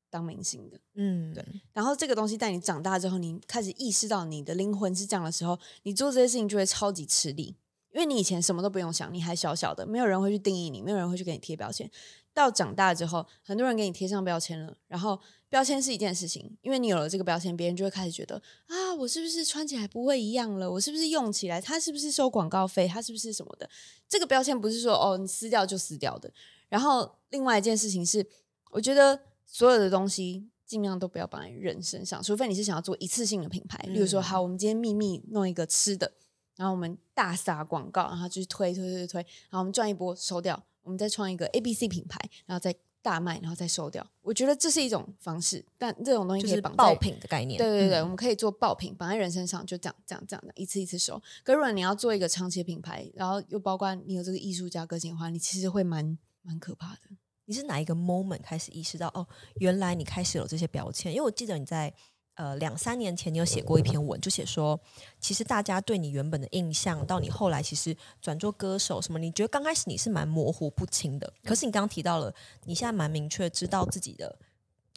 [0.09, 0.81] 当明星的。
[0.95, 1.45] 嗯，对。
[1.75, 7.55] 然后这个东西在你长大之后，你开始意识到你的灵魂是这样的时候，你做这些事情就会超级吃力，
[7.99, 11.91] 因为你以前什么都不用想，你还小小的，没有人会去定义你，没有人会去给你贴标签。
[12.33, 20.71] 到长大之后，很多人给你贴上标签了，然后标签是一件事情，因为你有了这个标签，别人就会开始觉得啊，我是不是穿起来不会一样了？
[20.71, 22.87] 我是不是用起来，它是不是收广告费？
[22.87, 23.69] 它是不是什么的？
[24.09, 26.33] 这个标签不是说哦，你撕掉就撕掉的。
[26.69, 28.25] 然后另外一件事情是，
[28.71, 33.77] 我觉得所有的东西尽量都不要绑在人身上，除非你是想要做一次性的品牌。
[33.89, 36.13] 比如说，好，我们今天秘密弄一个吃的，
[36.59, 42.75] 然后我们大撒广告，然后就推推推推，然后我们赚一波收掉，我们再创一个 ABC 品牌，然后再。
[43.01, 44.05] 大卖，然后再收掉。
[44.21, 47.57] 我觉得这是一种方式，但这种东西可以绑在爆品的概念。
[47.57, 51.19] 对对对，嗯、我们可以做爆品，绑在人身上，就这样这样这样的，一次一次收。
[51.45, 57.03] 可如果你要做一个长期的品牌，然后又包括你有这个艺术家个性的话，你其实会蛮蛮可怕的。
[57.47, 59.27] 你是哪一个 moment 开始意识到哦，
[59.61, 61.13] 原来你开始有这些标签？
[61.13, 61.95] 因为我记得你在。
[62.39, 64.79] 呃，两三年前你有写过一篇文，就写说，
[65.19, 71.33] 其实大家对你原本的印象，到你后来其实转做歌手什么，你觉得刚开始你是蛮模糊不清的。
[71.43, 72.33] 可是你刚刚提到了，
[72.65, 74.39] 你现在蛮明确知道自己的，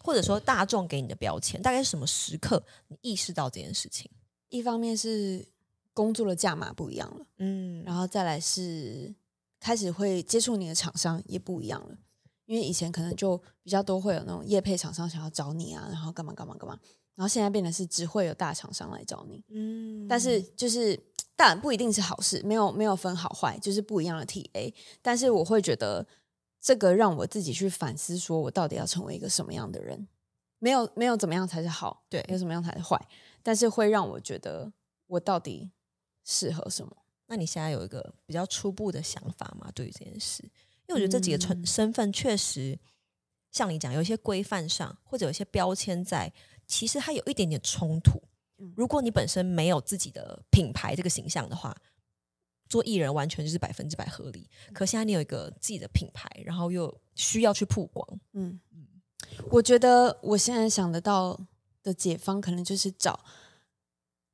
[0.04, 4.08] 或者说大众给你的标签，大概是什么时刻你意识到这件事情？
[4.50, 5.44] 一方面是
[5.96, 9.12] 工作的价码不一样了，嗯，然后再来是
[9.60, 11.98] 开始会接触你的厂商也不一样了，
[12.46, 16.78] 因为以前可能就比较多会有那种业配厂商想要找你啊，然后干嘛干嘛干嘛。
[17.22, 21.00] 然后现在变得是只会有大厂商来找你，嗯，但是就是
[21.36, 24.74] 当然不一定是好事，没有没有分好坏，就是不一样的 TA。
[25.04, 26.04] 但是我会觉得
[26.60, 30.08] 这个让我自己去反思，说我到底要成为一个什么样的人？
[30.58, 33.00] 没有没有怎么样才是好，对，有什么样才是坏，
[33.44, 34.74] 但是会让我觉得
[35.06, 35.70] 我到底
[36.24, 36.92] 适合什么？
[37.28, 39.70] 那你现在有一个比较初步的想法吗？
[39.76, 40.42] 对于这件事，
[40.88, 42.80] 因为我觉得这几个身身份确实
[43.52, 46.34] 像你讲，有一些规范上或者有一些标签在。
[46.72, 48.22] 其实它有一点点冲突。
[48.78, 51.76] 如果你本身没有自己的品牌这个形象的话，
[52.70, 54.50] 做艺人完全就是百分之百合理。
[54.72, 58.88] 可现在你有一个自己的品牌，然后又需要去曝光，嗯嗯，
[59.50, 61.38] 我觉得我现在想得到
[61.84, 63.20] 的解方，可能就是找。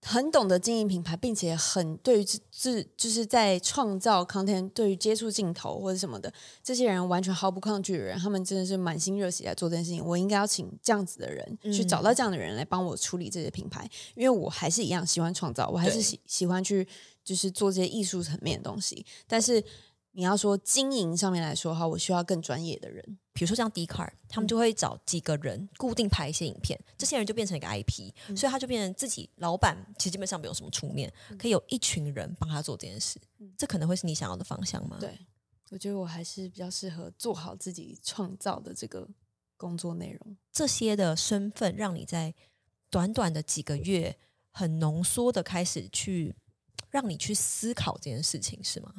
[0.08, 10.04] 很懂得经营品牌，并且很对于自就是在创造 content，对于接触镜头或者什么的，这些人完全毫不抗拒的人，他们真的是满心热血来做这件事情。
[10.04, 16.88] 我应该要请这样子的人去找到这样的人来帮我处理这些品牌，嗯、因为我还是一样喜欢创造，我还是喜喜欢去
[17.24, 19.64] 就是做这些艺术层面的东西，但是。
[20.14, 34.98] 你要说经营上面来说哈，我需要更专业的人，比如说像 Dcard，他们就会找几个人固定拍一些影片，嗯、这些人就变成一个 IP，、嗯、所以他就变成自己老板，其实基本上没有什么出面，嗯、可以有一群人帮他做这件事，嗯、这可能会是你想要的方向吗？
[35.00, 35.16] 对，
[35.70, 39.08] 我觉得我还是比较适合做好自己创造的这个
[39.56, 40.36] 工作内容。
[40.52, 42.34] 这些的身份让你在
[42.90, 44.18] 短短的几个月
[44.52, 46.36] 很浓缩的开始去
[46.90, 48.96] 让你去思考这件事情，是吗？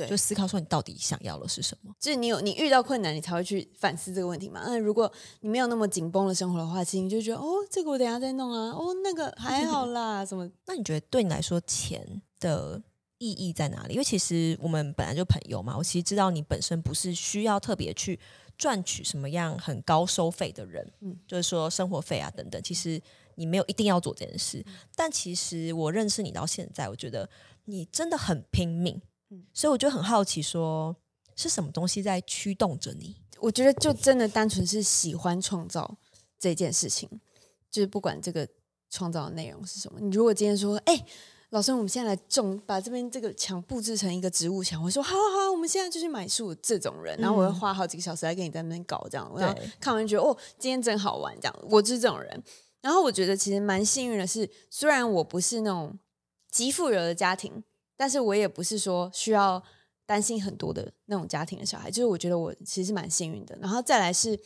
[0.00, 1.94] 对，就思考说你到底想要的是什么？
[2.00, 4.62] 就是你有你遇到困难，你才会去反思这个问题嘛。
[4.64, 10.50] 那如果你没有那么紧绷的生活的话，其实你就觉得哦，这个我等下再弄啊，哦，那个 还好啦，什么？
[10.66, 12.82] 那你觉得对你来说钱的
[13.18, 13.92] 意义在哪里？
[13.94, 18.18] 因为其实我们本来就朋友嘛，我其实知道你本身不是需要特别去
[18.56, 23.00] 赚取什么样很高收费的人，嗯，就是说生活费啊等等，其实
[23.34, 24.62] 你没有一定要做这件事。
[24.66, 27.28] 嗯，但其实我认识你到现在，我觉得
[27.64, 29.00] 你真的很拼命。
[29.52, 30.96] 所以我就很好奇说，说
[31.36, 33.16] 是什么东西在驱动着你？
[33.38, 35.96] 我觉得就真的单纯是喜欢创造
[36.38, 37.08] 这件事情，
[37.70, 38.46] 就是不管这个
[38.90, 39.98] 创造的内容是什么。
[40.00, 41.06] 你如果今天说，哎、欸，
[41.50, 46.54] 老师，我们现在来种，把这边这个墙布置成一个植物墙，我说好好好，我们现在就去买树。
[46.56, 51.58] 这种人，然后我会花好几个小时来跟你在那边搞这样，我要看完觉得哦，今天真好玩这样。
[51.70, 52.42] 我就是这种人。
[52.82, 55.98] 然后我觉得其实蛮幸运的是，虽然我不是那种
[56.50, 57.64] 极富有的家庭。
[58.00, 59.62] 但是我也不是说需要
[60.06, 63.54] 担心很多的那种家庭的小孩，就是我觉得我其实是蛮幸运的。
[63.60, 64.40] 然后再来是，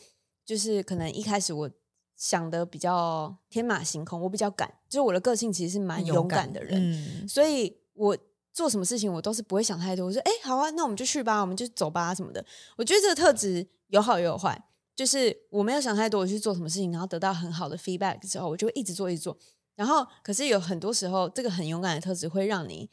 [0.45, 1.71] 就是可能一开始我
[2.17, 8.17] 想的比较天马行空，我比较敢，就是我的个性其实是蛮勇敢的人，嗯、所以我
[8.51, 10.05] 做什么事情我都是不会想太多。
[10.07, 12.45] 我说，哎，好啊，那我们就去吧，我们就走吧什么的。
[12.75, 14.61] 我觉得这个特质有好也有坏，
[14.93, 19.37] 就是我没有想太多，我去做什么事情，然后得到很好的 feedback 之后，我就会一直做一直做。
[19.75, 22.89] 然后可是有很多时候，这个很勇敢的特质会让你。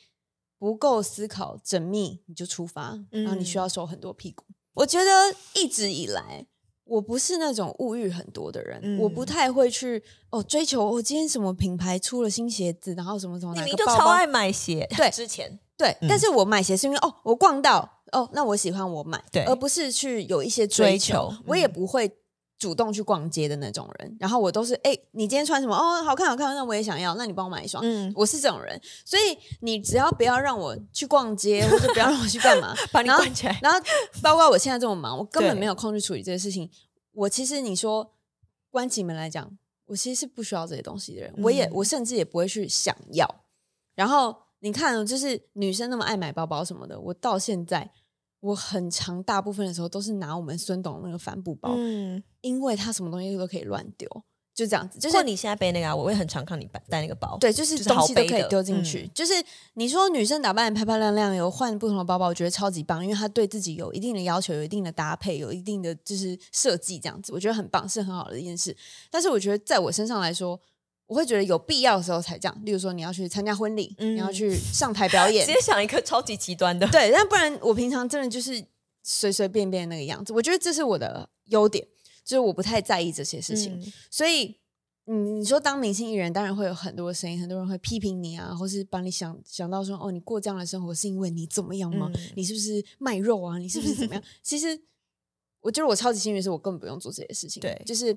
[0.63, 4.45] 不够思考缜密，你就出发，然后你需要收很多屁股。
[4.49, 5.11] 嗯、我觉得
[5.55, 6.47] 一直以来，
[6.85, 10.89] 我不是那种物欲很多的人，嗯、我不太会去哦追求。
[10.89, 14.87] 我、哦、今天什么品牌出了新鞋子，然后什么什么，你就超爱买鞋。
[14.97, 21.27] 对，之前对，嗯、但是我买鞋是因为哦，我逛到哦，那我喜欢我买，对，而不是去有一些追求。
[21.27, 22.09] 追求我也不会。
[22.63, 25.75] 主动去逛街的那种人，然后我都是哎，你今天穿什么？
[25.75, 27.83] 哦，好看好看，那我也想要，那你帮我买一双。
[27.85, 33.59] 嗯，我是这种人，所以你只要不要让我去逛街， 或者不要让我去干嘛， 把你关起来。
[33.61, 36.71] 然后，然后包括我现在这么忙，我根本没有空去处理这些事情。
[37.11, 38.15] 我其实你说
[38.71, 43.29] 关起门来讲，我其实是不需要这些东西的人，我也我甚至也不会去想要。
[43.97, 47.91] 然后你看，就是女生那么爱买包包什么的，我到现在
[48.43, 54.07] 我很长大部分的时候都是拿我们孙董那个帆布包，嗯，因为他什么东西都可以乱丢。
[54.55, 57.39] 就这样子，就是你现在背那个啊，我会很常看你带那个包。
[57.39, 59.09] 对，就是东西都可以丢进去。
[59.15, 59.33] 就是
[59.75, 68.77] 你说女生打扮得漂漂亮亮，有换不同的包包，我觉得超级棒，因为她对自己有一定的要求，有一定的搭配，有一定的就是设计，这样子，我觉得很棒，是很好的一件事。
[69.11, 70.61] 但是我觉得在我身上来说，
[71.13, 72.63] 我会觉得有必要的时候才这样。
[72.65, 76.89] 例如说，你要去参加婚礼，嗯、你要去上台表演， 直接想一个超级极端的。
[76.89, 78.65] 对，但不然我平常真的就是
[79.03, 80.33] 随随便便那个样子。
[80.33, 81.87] 我觉得这是我的优点，
[82.25, 84.61] 就是我不太在意这些事情，嗯、所以。
[85.07, 92.09] 嗯，你说当明星艺人，当然会有很多声音，很多人会批评你啊，或是把你想想到说，哦，你过这样的生活是因为你怎么样吗？
[92.15, 93.59] 嗯、你是不是卖肉啊？
[93.59, 94.23] 你是不是怎么样？
[94.45, 94.81] 其实，
[95.61, 97.61] 我觉得我超级幸运，是我根本不用做这些事情。
[97.61, 98.17] 对，就是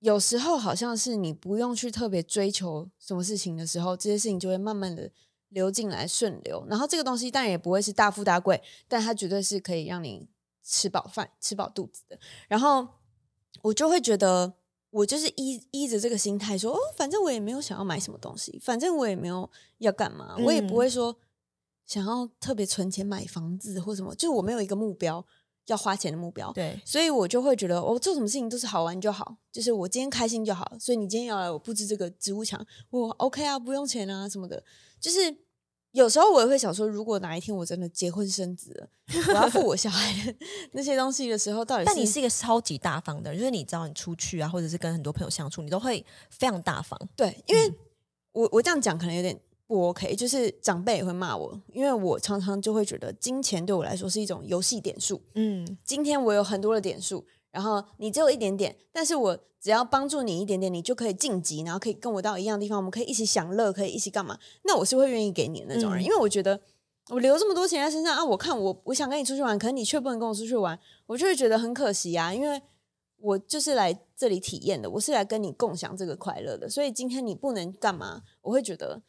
[0.00, 5.10] 有时候好像是你不用去特别追求什么事情的时候，这些事情就会慢慢的
[5.48, 6.66] 流进来，顺流。
[6.68, 10.28] 然后这个东西当然也不会是大富大贵，但它绝对是可以让你
[10.62, 12.18] 吃饱饭、吃饱肚子的。
[12.48, 12.86] 然后
[13.62, 14.54] 我就会觉得。
[14.90, 21.14] 我就是依依着这个心态说，哦，反正我也没有想要买什么东西，反正我也没有要干嘛，嗯、我也不会说
[21.84, 25.24] 想要特别存钱买房子或什么，就我没有一个目标
[25.68, 30.70] 要花钱的目标，对，所以我就会觉得，我、哦、做什么事情都是好玩就好，就是我今天开心就好。
[30.78, 34.62] 所以你今天要来我布置这个植物墙，我 OK 啊，不用钱啊什么的，
[35.00, 35.34] 就是。
[35.92, 38.88] 有时候我也会想说，如果哪一天我真的结婚生子了，
[39.28, 40.34] 我要付我小孩的
[40.72, 41.86] 那些东西的时候，到底是？
[41.86, 47.00] 但你是一个超级大方的人，就是你知道你出去啊，或者是跟很多朋友相处，你都会非常大方。
[47.16, 47.74] 对，因为
[48.32, 49.36] 我我这样讲可能有点
[49.68, 55.22] 不 OK，就是长辈也会骂我，因为我常常就会觉得金钱对我来说是一种游戏点数。
[55.36, 57.24] 嗯，今天我有很多的点数。
[57.50, 64.38] 然后你只有一点点，但是我只要帮助你一点点，你就可以晋级，然后可以跟我到一样的地方，我们可以一起享乐，可以一起干嘛？
[64.64, 66.60] 那我是会愿意给你的那种人，嗯、因为我觉得
[67.08, 72.60] 我留这么多钱在身上啊，我看我我想跟你出去玩，可是你却不能跟我出去玩，我就会觉得很可惜啊，因为
[73.16, 79.02] 我就是来这里体验的，我是来跟你共享这个快乐的，所以今天你不能干嘛，我会觉得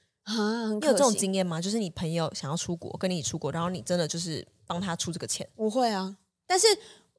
[0.79, 1.59] 你有这种经验吗？
[1.59, 5.47] 就是你朋友想要出国，跟你出国，然后你真的就是帮他出这个钱？
[5.55, 6.67] 我会啊，但是。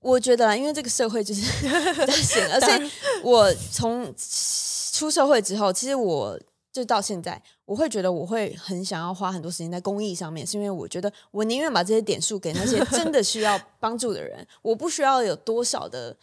[0.02, 2.90] 我觉得啦，因为这个社会就是比较险，而且
[3.22, 6.40] 我从出社会之后，其实我
[6.72, 16.16] 就到现在，我会觉得我会很想要花很多时间在公益上面，是因为我觉得我宁愿把这些点数给那些真的需要帮助的人，我不需要有多少的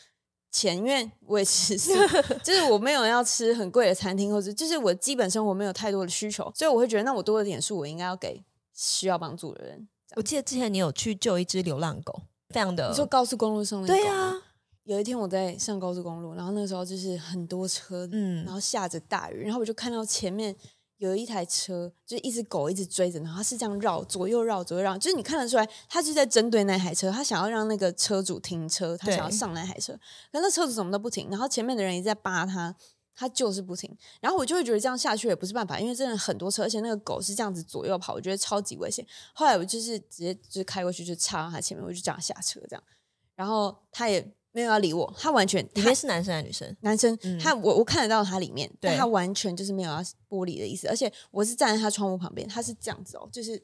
[0.51, 1.93] 钱，因为我也其实是
[2.43, 9.87] 就是我没有要吃很贵的餐厅，或者就是我基本生活没有太多的需求，所以我会觉得那我多的点数我应该要给需要帮助的人。
[10.15, 12.21] 我记得之前你有去救一只流浪狗。
[12.49, 14.33] 非常的，你说高速公路上的，对啊，
[14.85, 20.55] 有一天我在上高速公路，然后那个时候就是很多车，嗯，然后下着大雨，然后我就看到前面
[20.97, 29.93] 有一台车，就是一只狗一直追着，然后它是这样绕左右绕左右绕，就是你看得出来，它就在针对那台车，它想要让那个车主停车，它想要上那台车，
[30.31, 32.75] 对可那车主怎么都不停，然后前面的人也在扒他，
[33.15, 39.05] 他就是不停，然后我就会觉得这样下去也不是办法，因为真的很多车，而且那个狗是这样子左右跑，我觉得超级危险。
[39.33, 42.83] 后来我就是直接就是开过去就插到他前面，我就叫他下车这样。
[43.35, 46.75] 然后他也没有要理我，他完全里面是男生还是女生？
[46.81, 53.61] 男生，嗯、他我我看得到他里面，对但他完全就是没有要玻璃的意思，而且我是站在他窗户旁边，他是这样子哦，就是。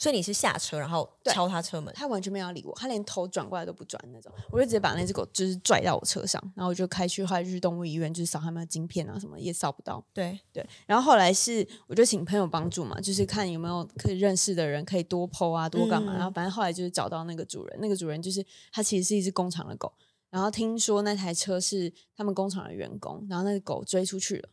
[0.00, 10.00] 所以你是下车，然后敲他车门，他完全没有要理我，他连头转过来都不转那种，我就直接把那只狗就是拽到我车上，然后我就开去，后来就去动物医院，就是扫他们的晶片啊什么也扫不到。
[10.14, 19.92] 对对，然后后来是我就请朋友帮助嘛，就是看有没有可以认识的人可以多 po 啊多干嘛，嗯、然后反正后来就是找到那个主人，那个主人就是他其实是一只工厂的狗，
[20.30, 24.48] 然后听说那台车是他们工厂的员工，然后那个狗追出去了，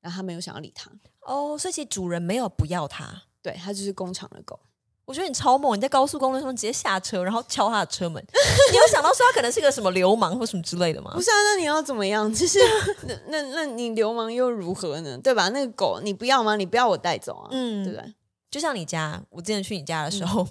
[0.00, 0.90] 然后他没有想要理他。
[1.22, 4.58] 哦，所以其实主人没有不要它，对，它就是工厂的狗。
[5.04, 5.76] 我觉得你超猛！
[5.76, 8.20] 你在高速公路上直接下车，然后敲他的车门。
[8.72, 11.12] 你有想到说他可能是个什么流氓或什么之类的吗？
[11.14, 12.28] 不是啊，那你要怎么样？
[12.34, 12.58] 就是
[13.04, 15.16] 那那那你流氓又如何呢？
[15.18, 15.48] 对吧？
[15.50, 16.56] 那个狗你不要吗？
[16.56, 17.48] 你不要我带走啊？
[17.52, 18.14] 嗯，对不对？
[18.50, 20.48] 就像你家，我之前去你家的时候，嗯、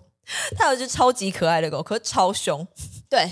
[0.57, 2.65] 他有一只超级可爱的狗，可是超凶。
[3.09, 3.29] 对，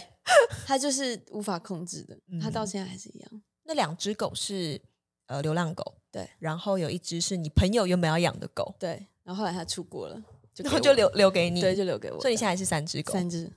[0.66, 3.30] 他就是无法控制的，他到现在还是一样。
[3.32, 4.82] 嗯、那两只狗是
[5.28, 10.22] 呃流浪狗，对，然后有一只是你朋友原本要养的狗，对，然后后来他出国了。
[10.58, 12.22] 然后就留留给你，对，就留给我。
[12.22, 13.52] 所以你现在是三只狗，三只，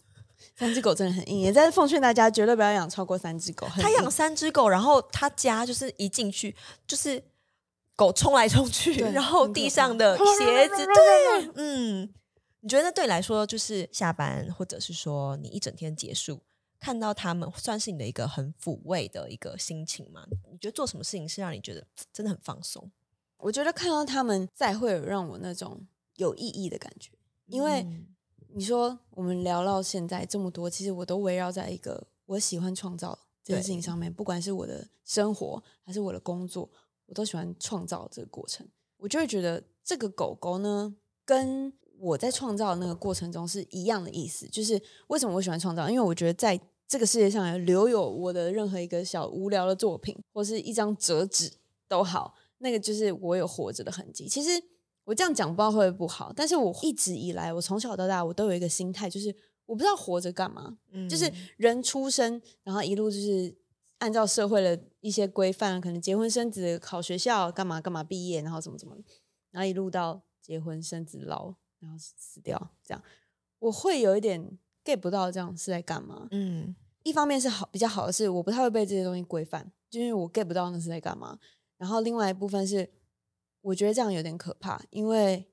[0.57, 1.41] 三只狗真的很硬。
[1.41, 3.69] 也在奉劝大家，绝对不要养超过三只狗。
[3.69, 6.57] 他养三只狗，然后他家就是一进去
[6.87, 7.23] 就是
[7.95, 12.15] 狗冲来冲去，然后地上的 鞋子， 对，嗯，
[12.61, 16.41] 你觉得对你来说，就是下班或者是说你一整天结束，
[16.79, 20.27] 看到他们，算是你的一个很抚慰的一个心情吗？
[20.51, 22.91] 你觉得做什么事情是让你觉得真的很放松？
[23.39, 27.11] 我觉得看到他们再会有让我那种有意义的感觉，
[27.47, 27.87] 因为
[28.55, 36.71] 你说我们聊到现在这么多，其实我都围绕在一个我喜欢创造这件事情上面，不管是我的生活还是我的工作，
[37.05, 38.67] 我都喜欢创造这个过程。
[38.97, 44.47] 我就会觉得这个狗狗呢，跟我在创造的那个过程中是一样的意思。
[44.49, 45.89] 就是为什么我喜欢创造？
[45.89, 51.53] 因为我觉得在这个世界上留有我的任何一个小无聊的作品，或是一张折纸
[51.89, 52.35] 都好。
[52.59, 54.27] 那个就是我有活着的痕迹。
[54.27, 54.51] 其实
[55.05, 59.35] 我这样讲不知道会不会不好，但是我一直以来，我从小到大，我都有一个心态，就是
[59.67, 60.79] 我不知道活着干嘛。
[60.91, 63.55] 嗯，就是人出生，然后一路就是
[63.99, 68.97] 按照社会的一些规范，可能结婚生子、考学校、干嘛干嘛毕业，然后怎么怎么，
[69.51, 73.03] 然后一路到结婚生子老，然后死掉，这样
[73.59, 76.29] 我会有一点 get 不到这样是在干嘛。
[76.31, 81.39] 嗯，一方面是好比较好的是，我不太会被这些东西规范，就因为我 get 不到那是在干嘛。
[81.77, 82.91] 然后另外一部分是，
[83.61, 85.51] 我觉得这样有点可怕，因为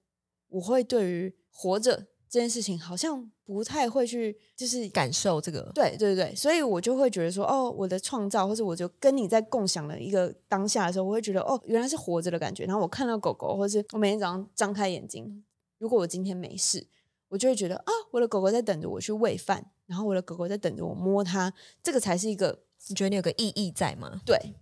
[0.47, 5.71] 我会对于活着这件事情好像不太会去，就是感受这个。
[5.76, 12.65] 对对对，所以我就会觉得说，哦，我的创造，或者我就跟你在共享了一个当下的时候，我会觉得，哦，原来是活着的感觉。
[12.65, 15.43] 然后我看到狗狗，或是我每天早上张开眼睛，
[15.84, 16.88] 如果我今天没事，
[17.28, 21.54] 我就会觉得，啊，我的狗狗在等着我去喂饭，然后我的狗狗在等着我摸它，
[21.84, 24.22] 这个才是一个，你觉得你有个意义在吗？
[24.26, 24.56] 对。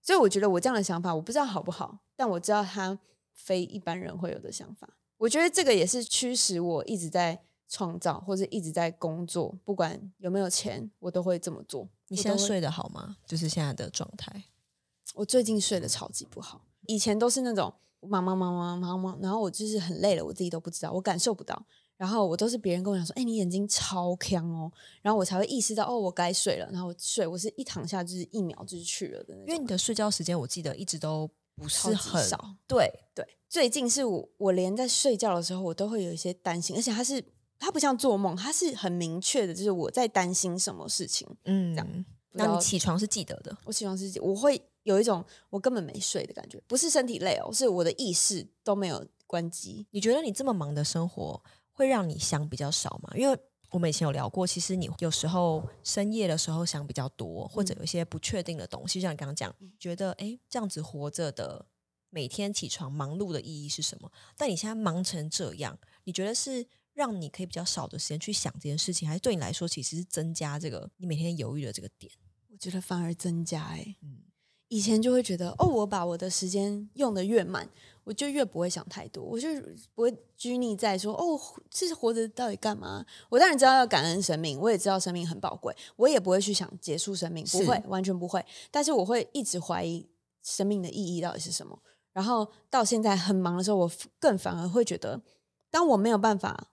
[0.00, 2.96] 所以我觉得我这样的想法，我不知道好不好，但我知道它
[3.32, 4.88] 非一般人会有的想法。
[5.16, 11.88] 我觉得这个也是驱使我一直在创造，或者一直在工作，不管有没有钱，我都会这么做。
[12.06, 13.16] 你现在睡得好吗？
[13.26, 14.44] 就是现在的状态。
[15.14, 21.64] 我最近睡得超级不好，以前都是那种忙忙忙忙忙忙，然后我就是很累了，我自己都不知道，我感受不到。
[21.96, 24.72] 然后我都是别人跟我讲说：“哎，你眼睛超强哦。”
[25.02, 29.46] 然后我才会意识到：“哦，我该睡了。”然后我睡，我是一躺下就是一秒就是去了的那种。
[29.46, 32.56] 因为你的睡觉时间，我记得一直都不是很少。
[32.66, 37.22] 对对，最近是我我连在睡觉的时候，我都会有一些担心，而且它是
[37.56, 41.28] 它不像做梦，它是很明确的，就是我在担心什么事情。
[41.44, 42.04] 嗯，这样。
[42.32, 43.56] 那你起床是记得的？
[43.64, 49.86] 我起床是记，我会有一种我根本没睡的感觉，不是身体累哦，是我的意识都没有关机。
[49.90, 51.42] 你觉得你这么忙的生活？
[51.74, 53.10] 会让你想比较少吗？
[53.16, 53.36] 因为
[53.70, 61.64] 我们以前有聊过，其实你有时候深夜的时候想比较多，或者有一些不确定的东西，就像你刚刚讲，觉得哎，这样子活着的
[62.10, 64.12] 每天起床忙碌的意义是什么？
[64.36, 72.12] 但你现在忙成这样，你觉得是让你可以比较少的时间去想这件事情，还是对你来说其实是增加这个你每天犹豫的这个点？
[72.50, 74.21] 我觉得反而增加哎，嗯，
[74.72, 77.68] 以前就会觉得哦，我把我的时间用得越满。
[78.04, 79.46] 我就越不会想太多，我就
[79.94, 81.38] 不会拘泥在说哦，
[81.70, 83.04] 这是活着到底干嘛？
[83.28, 88.44] 我当然知道要感恩生命，我也知道生命很宝贵，我也不会去想结束生命，不会，完全不会。
[88.72, 90.04] 但是我会一直怀疑
[90.42, 91.78] 生命的意义到底是什么。
[92.12, 95.20] 然后到现在很忙的时候，我更反而会觉得，
[95.70, 96.72] 当我没有办法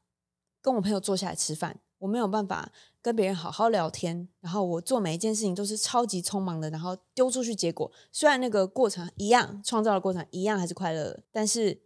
[0.64, 2.72] 跟我朋友坐下来吃饭，我没有办法。
[3.02, 11.82] 跟别人好好聊天，然后我做每一件事情都是超级匆忙的，然后丢出去，结果虽然那个过程一样，创造的过程一样还是快乐，但是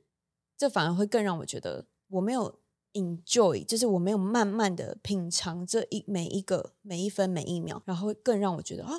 [0.57, 2.57] 这反而会更让我觉得我没有
[2.93, 8.93] enjoy，就是我没有慢慢的品尝这一每一个每一分每一秒，然后会更让我觉得啊，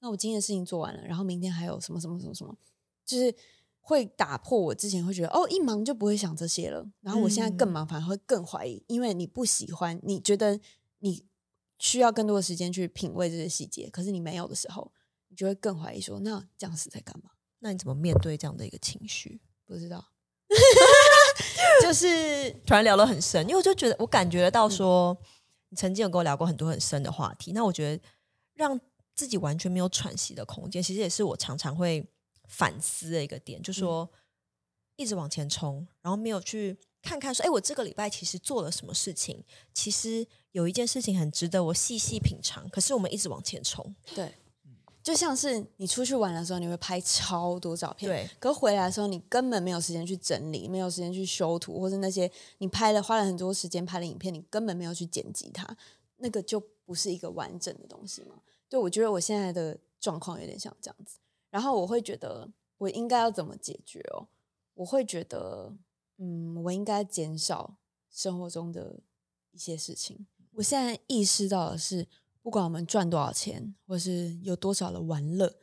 [0.00, 2.52] 那我今天的事情做完了，然后明天还有什么什么什么什么，
[3.06, 3.32] 就是
[3.80, 10.60] 会打破我之前会觉得哦，一忙就不会想这些了，然后我现在更忙，反而会更怀疑，因为你不喜欢，你觉得
[10.98, 11.26] 你。
[11.82, 14.92] 需要更多的时间去品味这些细节，可是你没有的时候，
[15.28, 17.30] 你就会更怀疑说：那这样是在干嘛？
[17.60, 19.40] 那你怎么面对这样的一个情绪？
[19.64, 20.04] 不知道，
[21.80, 25.26] 就是突然聊得很深，因为我就觉得我感觉得到说，嗯、
[25.70, 27.52] 你曾经有跟我聊过很多很深的话题。
[27.52, 28.02] 那我觉得
[28.52, 28.78] 让
[29.14, 32.06] 自己完全没有喘息的空间，其实也是我常常会
[32.50, 34.18] 反思的一个点，就是说、嗯、
[34.96, 36.76] 一直往前冲，然后没有去。
[37.02, 39.42] 看看说，哎，我这个礼拜其实做了什么事情？
[39.72, 42.68] 其实有一件事情很值得我细细品尝。
[42.68, 44.34] 可是我们一直往前冲，对，
[45.02, 48.28] 就像是你出去玩的时候，你会拍超多照片，对。
[48.38, 55.66] 可回来的时候，你根本没有时间去整理，没有时间去修图，或者那些你拍了花了很多时间拍的影片，你根本没有去剪辑它，
[56.18, 58.42] 那个就不是一个完整的东西嘛。
[58.68, 61.16] 对，我觉得我现在的状况有点像这样子，
[61.50, 64.28] 然后我会觉得我应该要怎么解决哦？
[64.74, 65.76] 我会觉得。
[66.22, 67.78] 嗯，我应该减少
[68.10, 69.00] 生活中的
[69.52, 70.26] 一些事情。
[70.52, 72.06] 我现在意识到的是，
[72.42, 75.56] 不管我们赚多少钱，或是有多少的玩乐，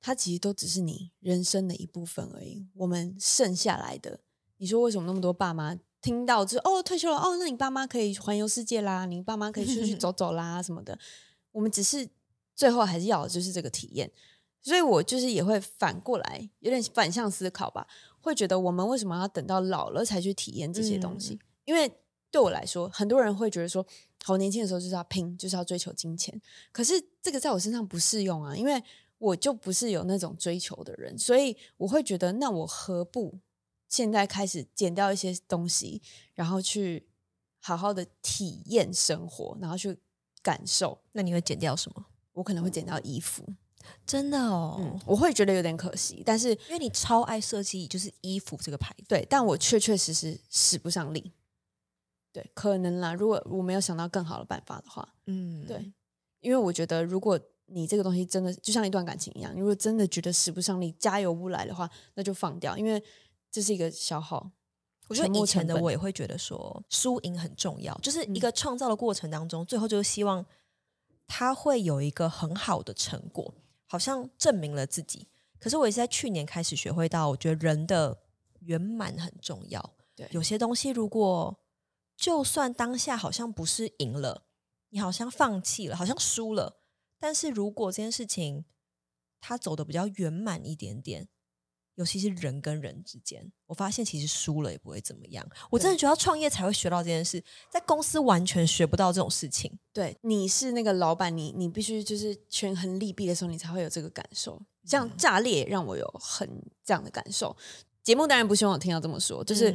[0.00, 2.68] 它其实都只是你人生的一部分而已。
[2.74, 4.20] 我们剩下来的，
[4.58, 10.96] 你说为什么那么多爸妈听到之后，哦，退休了，哦，那你爸妈可以环游世界啦，你爸妈可以出去走走啦什么的。
[11.50, 12.08] 我们只是
[12.54, 14.12] 最后还是要的就是这个体验。
[14.62, 17.86] 所以我就是也会反过来，有点反向思考吧，
[18.20, 21.34] 会觉得我们为什么要等到老了才去体验这些东西？
[21.34, 21.90] 嗯、因为
[22.30, 23.86] 对我来说，很多人会觉得说，
[24.24, 26.40] 好年轻的时候就是要拼，就是要追求金钱。
[26.72, 28.82] 可是这个在我身上不适用啊，因为
[29.18, 33.38] 我就不是有那种追求的人，所以我会觉得，那我何不
[33.88, 36.02] 现在开始减掉一些东西，
[36.34, 37.06] 然后去
[37.60, 39.96] 好好的体验生活，然后去
[40.42, 41.00] 感受。
[41.12, 42.04] 那你会减掉什么？
[42.32, 43.46] 我可能会减掉衣服。
[44.06, 51.32] 真的哦、嗯，我会觉得有点可惜，但是因为你超爱设计，就是衣服这个牌子，对，但我确确实实使不上力，
[52.32, 53.14] 对，可能啦。
[53.14, 55.92] 如果我没有想到更好的办法的话，嗯，对，
[56.40, 63.02] 因为我觉得如果你这个东西真的就像一段感情一样，如果真的觉得使不上力，加油不来的话，那就放掉，因为
[63.50, 64.50] 这是一个消耗。
[65.08, 70.44] 我觉得以前的我也会觉得说输赢很重要，就是一个创造的过程当中，嗯、最后就是希望
[71.28, 73.54] 它会有一个很好的成果。
[73.86, 75.28] 好像证明了自己，
[75.58, 78.22] 可是我也是在去年开始学会到，我觉得人的
[78.60, 79.94] 圆满很重要。
[80.14, 81.58] 对，有些东西如果
[82.16, 84.46] 就算当下好像不是赢了，
[84.88, 86.80] 你好像放弃了，好像输了，
[87.18, 88.64] 但是如果这件事情
[89.40, 91.28] 它走的比较圆满一点点。
[91.96, 95.46] 尤其是人跟人之间，我发现其实输了也不会怎么样。
[95.70, 99.78] 我真的觉得创业才会学到这件事，在公司完全学不到这种事情。
[99.92, 104.60] 对，你是那个老板，你你必须就是权衡利弊的时候，你才会有这个感受。
[104.86, 106.48] 这样炸裂让我有很
[106.84, 107.56] 这样的感受。
[108.04, 109.74] 节目当然不希望我听到这么说，就是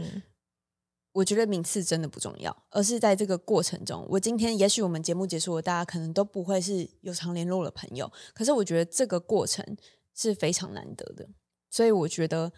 [1.12, 9.76] 我觉得名次真的不重要，而是在这个过程中，我今天也许我们节目结束了，大家可能都不会是有常联络的朋友，可是我觉得这个过程
[10.16, 11.28] 是非常难得的。
[11.72, 12.52] 所以我觉得，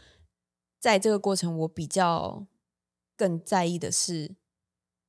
[0.80, 2.46] 在这个过程，我比较
[3.16, 4.36] 更在意的是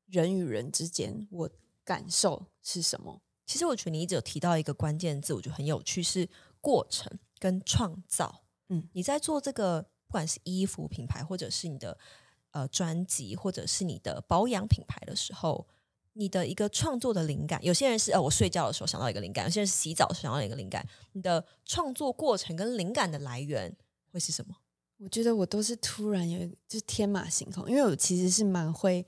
[0.07, 1.51] 人与人之间，我
[1.83, 3.23] 感受是什么。
[3.47, 6.29] 其实我觉得你一直有提到一个关键字，我觉得很有趣，是
[6.61, 8.45] 过程跟创造。
[8.69, 11.99] 嗯，你在做这个，不管是衣服品牌，或者是你的
[12.53, 15.67] 呃专辑，或者是你的保养品牌的时候。
[16.17, 20.87] 你的一个创作的灵感，有些人是呃，我睡觉的时候想到一个灵感；有些人是洗澡想到一个灵感。
[21.11, 23.77] 你的创作过程跟灵感的来源
[24.15, 24.55] 会是什么？
[24.99, 29.05] 我觉得我都是突然有，就是天马行空，因为我其实是蛮会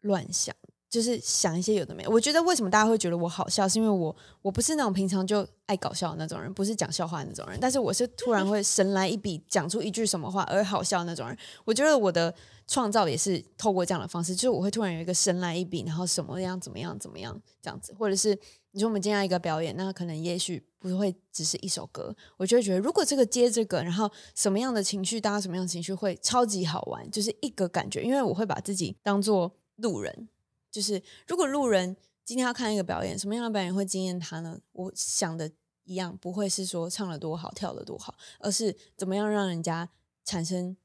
[0.00, 0.54] 乱想。
[0.90, 11.36] 就是想一些有的没，我觉得为什么大家会觉得我好笑，是因为我我不是那种平常就爱搞笑的那种人，不是讲笑话那种人，但是我是突然会神来一笔讲出一句什么话而好笑的那种人。
[11.66, 12.34] 我觉得我的
[12.66, 18.34] 创造也是透过这样的方式，就是我会突然有一个神来一笔，然后什么样怎么样怎么样这样子，或者是
[18.78, 30.28] 你说我们今天要一个表演，那可能也许不会只是一首歌，我就会觉得如果这个接这个，然后什么样的情绪搭什么样的情绪会超级好玩，就是一个感觉，因为我会把自己当做路人。
[30.70, 34.60] 就是如果路人今天要看一个表演，什么样的表演会惊艳他呢？
[34.70, 35.50] 我想的
[35.82, 39.90] 一样，不会是说唱得多好，跳得多好，而是怎么样让人家
[40.24, 40.76] 产生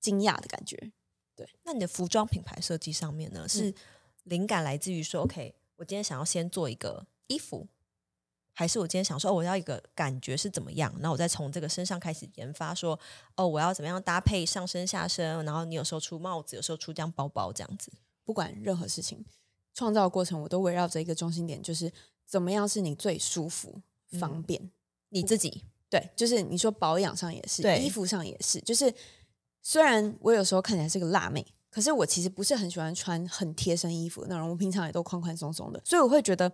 [0.00, 0.90] 惊讶的感觉。
[1.36, 3.72] 对，那你的服装品牌设计上面呢，是
[4.24, 7.66] 灵感来自于说，嗯，OK，我今天想要先做一个衣服，
[8.52, 10.92] 还是我今天想说，哦，我要一个感觉是怎么样？
[10.98, 12.98] 然后我再从这个身上开始研发，说，
[13.36, 15.44] 哦，我要怎么样搭配上身下身？
[15.44, 17.92] 然后你有时候出帽子，有时候出这样包包这样子。
[18.24, 19.24] 不管任何事情，
[19.74, 21.92] 创造过程我都围绕着一个中心点，就是
[22.24, 23.80] 怎么样是你最舒服、
[24.18, 24.70] 方便、嗯、
[25.10, 25.64] 你自己。
[25.88, 28.60] 对，就是你说保养上也是，对衣服上也是。
[28.62, 28.92] 就是
[29.62, 31.46] 虽然我有时候看起来是个辣妹，
[31.76, 36.50] 可是我其实不是很喜欢穿很贴身衣服那种，我平常也都宽宽松松的，所以我会觉得。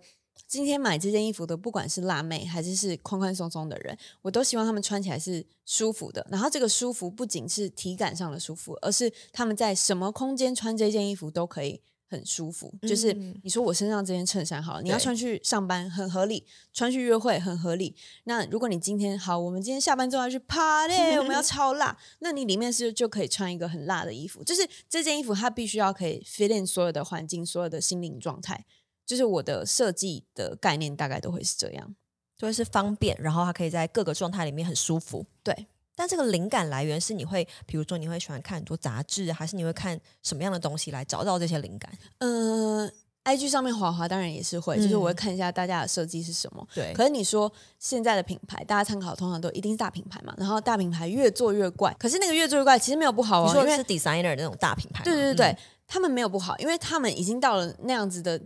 [0.47, 6.25] 今天买这件衣服的，不管是辣妹还是是宽宽松松的人，我都希望他们穿起来是舒服的。
[6.29, 11.79] 然后这个舒服不仅是体感上的舒服，而是他们在什么空间穿这件衣服都可以
[12.13, 12.73] 很舒服。
[12.81, 13.11] 嗯、就是
[13.43, 17.95] 你说我身上这件衬衫好了，你要穿去上班很合理，穿去约会很合理。
[18.25, 24.43] 那如果你今天好，我们今天下班之后要去 party，我们要 超辣，那你里面是就可以穿一个很辣的衣服。
[24.43, 28.63] 就是这件衣服它必须要可以 fit in 所有的环境，所有的心灵状态。
[29.05, 31.93] 就是我的设计的概念大概都会是这样，
[32.37, 35.25] 就会是方便，然后它可以在各个状态里面很舒服。
[35.43, 41.91] 对，但这个灵感来源是你会，比如说你会喜欢看很多杂志，还是你会看什么样的东西来找到这些灵感？
[42.19, 42.87] 嗯、
[43.23, 46.61] 呃，IG 上面滑滑当然也是会，就是我会看一下大家的设计是什么。
[46.61, 58.41] 嗯、对，可是你说现在的品牌，大家参考通常都一定是大品牌嘛，然后大品牌越做越怪，可是那个越做越怪其实没有不好哦，你说是 designer 那种大品牌，对对对对，嗯、他们没有不好，因为他们已经到了那样子的。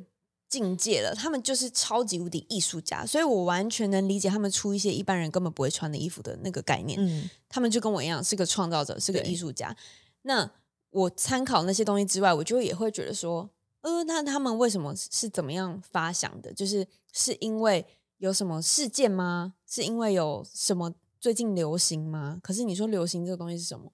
[0.50, 6.98] 境界了，他们就是超级无敌艺术家，所以我完全能理解他们出一些一般人根本不会穿的衣服的那个概念。
[7.02, 9.76] 嗯，他们就跟我一样是个创造者，是个艺术家。
[10.22, 10.50] 那
[10.90, 13.50] 我参考那些东西之外，我就也会觉得说，
[13.82, 16.54] 呃，那他们为什么是怎么样发想的？
[16.54, 17.86] 就是是因为
[18.18, 19.54] 有什么事件吗？
[19.68, 22.40] 是因为有什么最近流行吗？
[22.42, 23.92] 可是你说流行这个东西是什么？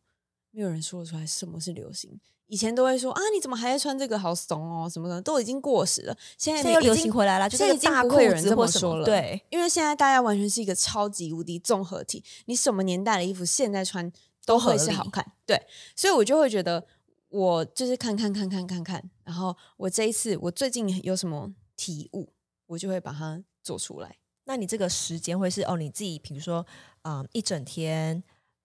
[0.52, 2.20] 没有人说得出来什么是流行。
[2.48, 4.20] 以前都会说啊，你怎么还在穿这个？
[4.20, 6.16] 好怂哦，什么的都已经过时了。
[6.38, 9.04] 现在，又流行回来了，就是大裤子这么说了。
[9.04, 14.12] 对，因为现在大家完全是一个超级无敌综合体，你什么年代的衣服现在穿
[14.46, 15.26] 都会是好看。
[15.46, 15.60] 对，
[15.96, 16.86] 所以我就会觉得，
[17.30, 22.30] 我就是看看看看看看，然后我这一次我最近有什么体悟，
[22.68, 24.18] 我就会把它做出来。
[24.46, 26.66] 那你这个时间会是哦，你自己比如说
[27.02, 28.24] 啊、嗯，一整天。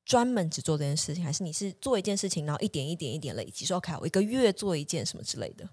[0.09, 5.68] 专门只做这件事情，还是你是做一件事情，然后一点一点一点累积，说 OK，我一个月做一件什么之类的？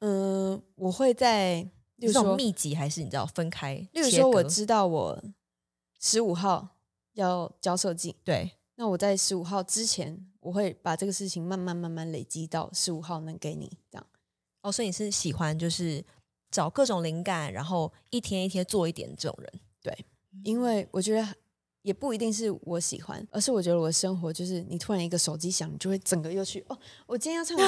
[0.00, 1.62] 嗯、呃，我会在，
[1.96, 3.76] 例如说密集，还是你知道分开？
[3.94, 5.24] 例如说，我知道我
[5.98, 6.76] 十五号
[7.14, 14.06] 要交设计，对，那我在十五号之前，我会把这个事情慢慢慢慢累积到十五号能给你这样。
[14.60, 16.04] 哦，所以你是喜欢就是
[16.50, 19.60] 找各种灵感，然后一天一天做一点这种人？
[19.82, 20.04] 对，
[20.44, 21.26] 因为我觉得。
[21.82, 27.64] 也不一定是我喜欢，而是我觉得我的生活就是你突然一个手机响，你就会整个又去哦，我今天要唱歌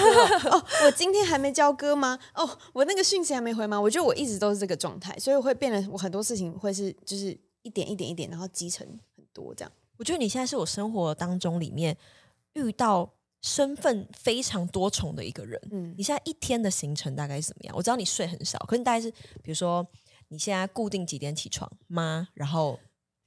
[0.50, 2.18] 哦，我今天还没交歌吗？
[2.34, 3.80] 哦，我那个讯息还没回吗？
[3.80, 8.86] 我觉得我一直都是这个状态，所以会变得我很多事情会是就是一点一点一点，然后积成
[9.16, 9.72] 很多这样。
[9.96, 11.96] 我觉得你现在是我生活当中里面
[12.54, 15.60] 遇到身份非常多重的一个人。
[15.70, 17.76] 嗯，你现在一天的行程大概是怎么样？
[17.76, 19.10] 我知道你睡很少，可是你大概是
[19.42, 19.86] 比如说
[20.28, 22.28] 你现在固定几点起床吗？
[22.34, 22.78] 然后。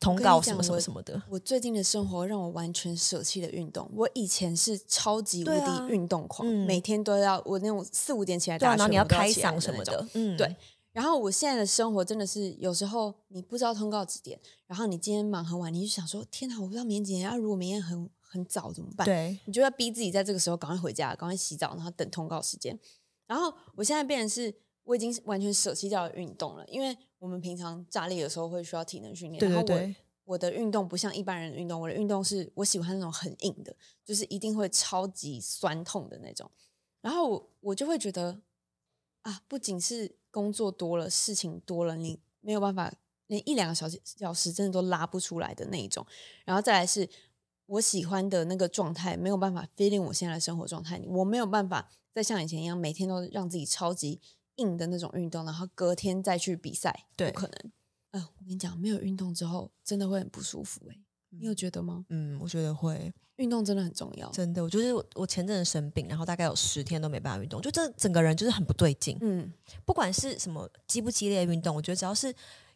[0.03, 1.35] 通告什么什么什么的我。
[1.35, 3.89] 我最近的生活让我完全舍弃了运动。
[3.95, 10.05] 我以前是超级无敌运动狂，啊嗯、每天都要我那种四五点起来然后你要开嗓什么的。
[10.13, 10.55] 嗯，对。
[10.91, 17.23] 然后我现在的生活真的是有时候你不知道通告几点，然后你今天忙很晚，你就想说天哪，我不知道明天几点。
[17.23, 19.05] 要如果明天很很早怎么办？
[19.05, 22.77] 对，你就要逼自己在这个时候赶快回家，赶快洗澡，然后等通告时间。
[23.25, 24.53] 然后我现在变成是
[24.84, 29.75] 我已经完全舍弃掉了运动了，因为我们平常炸裂的时候会需要体能训练，对对对。
[29.75, 33.75] 然后我我的运动不像一般人的运动，我的运动是我喜欢那种很硬的，
[34.05, 36.49] 就是一定会超级酸痛的那种。
[37.01, 38.41] 然后我我就会觉得
[39.23, 42.93] 啊，不仅是工作多了，事情多了，你没有办法
[43.27, 46.05] 连一两个小时小时真的都拉不出来的那一种。
[46.45, 47.09] 然后再来是
[47.65, 54.21] 我喜欢的那个状态，没有办法 feeling 我现在的生活状态，我没有办法再像以前一样每天都让自己超级
[54.57, 57.71] 硬的那种运动，然后隔天再去比赛，对，不可能。
[58.11, 62.05] 嗯、呃，我跟你讲，没有运动之后真的会很不舒服哎、欸，你有觉得吗？
[62.09, 64.29] 嗯，我觉得会，运动真的很重要。
[64.29, 69.17] 真的，我就是我，我前阵子生病，然后大概有十天都没办法运动，就这整个人就是很不对劲。
[69.21, 69.51] 嗯，
[69.83, 72.31] 不管是什么激不激烈的运动，我觉得只要是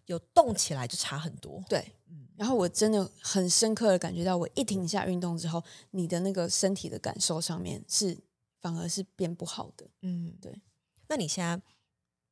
[0.07, 1.63] 有动起来就差很多。
[1.69, 8.17] 对，嗯，然后我真的很深刻的感觉到，我一停下运动之后，你的那个身体的感受上面是
[8.59, 9.87] 反而是变不好的。
[10.01, 10.59] 嗯，对。
[11.09, 11.61] 那你现在？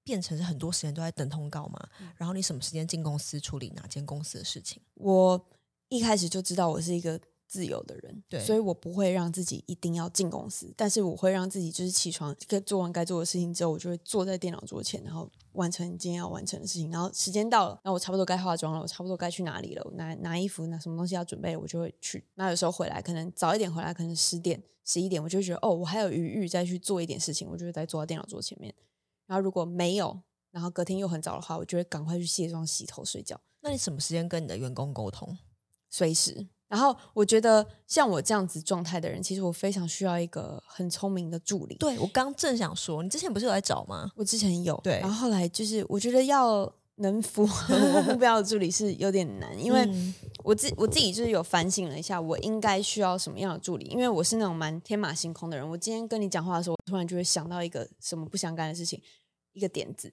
[0.08, 4.80] 变成是很多时间都在等通告嘛，嗯、然后你什么时间进公司处理哪间公司的事情？
[4.94, 5.50] 我
[5.90, 12.36] 一开始就知道我是一个自由的人，对，所以我不会让自己一定要进公司，但是我会让自己就是起床，
[12.66, 16.90] 做完该做的事情之后，我就会坐在电脑桌前，然后完成今天要完成的事情。
[16.92, 22.24] 然后时间到了，那我差不多该化妆了，我差不多该去哪里了，我拿拿衣服，拿什么东西要准备，我就会去。
[22.36, 28.74] 那有时候回来可能早一点回来，可能十点、十一点，我就觉得哦，我还有余裕再去做一点事情，我就会再坐在电脑桌前面。
[29.28, 30.20] 然后如果没有，
[30.52, 33.40] 然后隔天又很早的话，我就会赶快去卸妆、洗头、睡觉。
[33.62, 35.38] 那你什么时间跟你的员工沟通？
[35.90, 36.48] 随时。
[36.76, 41.76] 然后我觉得像我这样子状态的人，其实我非常需要一个很聪明的助理。
[41.76, 44.12] 对，我刚正想说，你之前不是有在找吗？
[44.18, 44.78] 我之前有。
[44.84, 45.00] 对。
[45.00, 49.90] 然后后来就是，我觉得要能符合我目标的助理是有点难，因为
[50.44, 53.86] 我自我自己就是有反省了一下，我应该需要什么样的助理？
[53.86, 55.70] 因为我是那种蛮天马行空的人。
[55.70, 59.02] 我今天跟你讲话的时候，我突然就会想到一个什么不相干的事情，
[59.54, 60.12] 一个点子。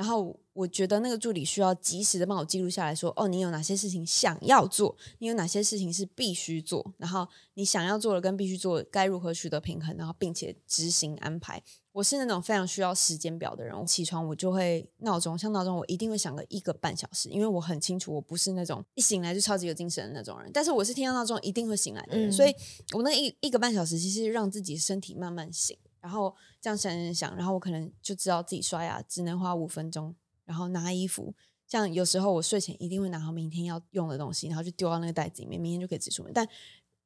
[0.00, 11.62] 然后我觉得那个助理需要及时的帮我记录下来说，哦，你有哪些事情想要做，你有哪些事情是必须做，然后你想要做的跟必须做该如何取得平衡，然后并且执行安排。
[11.92, 22.54] 我是那种非常需要时间表的人，我起床我就会闹钟，像闹钟我一定会响个一个半小时，因为我很清楚我不是那种一醒来就超级有精神的那种人，但是我是听到闹钟一定会醒来的人，嗯、所以
[22.94, 25.76] 我那一一个半小时其实让自己身体慢慢醒。
[26.00, 31.34] 然后这样想想想，然后我可能就知道自己刷牙只能花五分钟，然后拿衣服，
[31.66, 36.32] 像有时候我睡前一定会拿好明天要用的东西，然后就丢到那个袋子里面，明天就可以直出门。
[36.32, 36.46] 但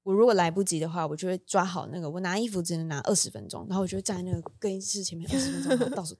[0.02, 6.14] 我如果来不及的话，我就会抓好那个，我拿衣服只能拿二十分钟，然后我就会站在那个更衣室前面二十分钟，然后倒数，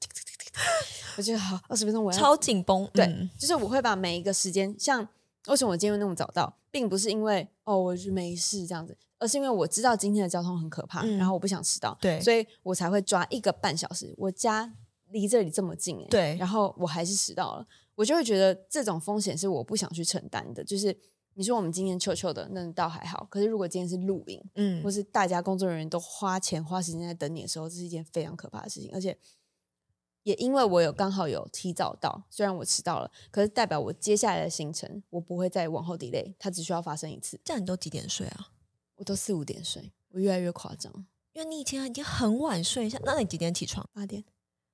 [1.16, 5.06] 我觉得好二十分钟我要超紧绷，对，嗯、就是我会把每一个时间，像
[5.48, 8.96] 为什么我今天会那么早到，并不是因为哦我是没事这样子。
[9.18, 14.12] 而是因为我知道今天的交通很可怕，嗯、然后我不想迟到，对，所以我才会抓一个半小时。
[14.18, 14.70] 我家
[15.10, 20.62] 离这里这么近，欸，对，然后我还是迟到了，我就会觉得这种风险是我不想去承担的。
[20.62, 20.94] 就是
[21.34, 23.26] 你说我们今天秋秋的，那倒还好。
[23.30, 29.16] 可是如果今天是露营，嗯，或是大家工作人员都花钱花时间在等你的时候，这是一件非常可怕的事情，而且。
[30.24, 37.38] 也因为我有刚好有提早到，虽然我迟到了，可是代表我接下来的行程我不会再往后 delay，它只需要发生一次。
[37.44, 38.48] 这样你都几点睡啊？
[38.96, 40.92] 我都四五点睡，我越来越夸张。
[41.32, 43.88] 因为你以前已经很晚睡，那你几点起床？
[43.92, 44.24] 八点，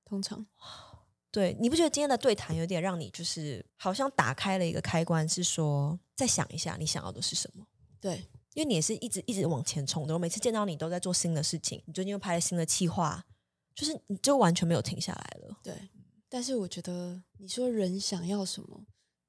[0.05, 0.45] 通常。
[1.31, 7.65] 对，你不觉得今天的对谈有点让你就是好像打开了一个开关，是说再想一下你想要的是什么？
[7.99, 13.25] 对，因为你也是一直一直往前冲的，我每次见到你都在做新的事情，你最近又拍了新的企划。
[13.73, 15.89] 就是你就完全没有停下来了，对。
[16.29, 18.85] 但是我觉得你说人想要什么，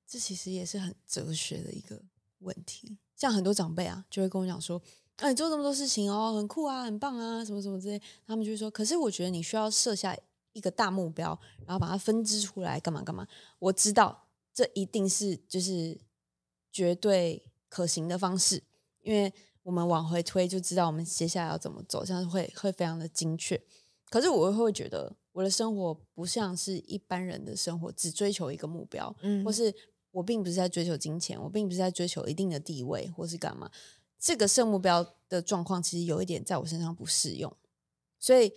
[0.07, 2.01] 这其实也是很哲学的一个
[2.39, 2.99] 问题。
[3.17, 4.81] 像很多长辈啊，就会跟我讲说
[5.19, 10.17] ：“啊，你做这么多事情哦，很酷啊，很棒啊，什么什么之类。”他们就会说：“可是我觉得你需要设下
[10.53, 13.27] 一个大目标，然后把它分支出来，干嘛干嘛。”
[13.59, 16.01] 我知道这一定是就是
[16.71, 18.63] 绝对可行的方式，
[19.03, 19.33] 因为
[19.63, 23.61] 我们往回推就知道我们接下来要怎么走，这样会会非常的精确。
[24.13, 29.75] 可是我会觉得我的生活不像是一般人的生活，只追求一个目标，嗯，或是
[30.11, 33.71] 我并不是在追求金钱，我并不是在追求一定的地位，或是干嘛。
[34.19, 37.51] 这个设目标的状况其实有一点在我身上不适用，
[38.21, 38.53] 所以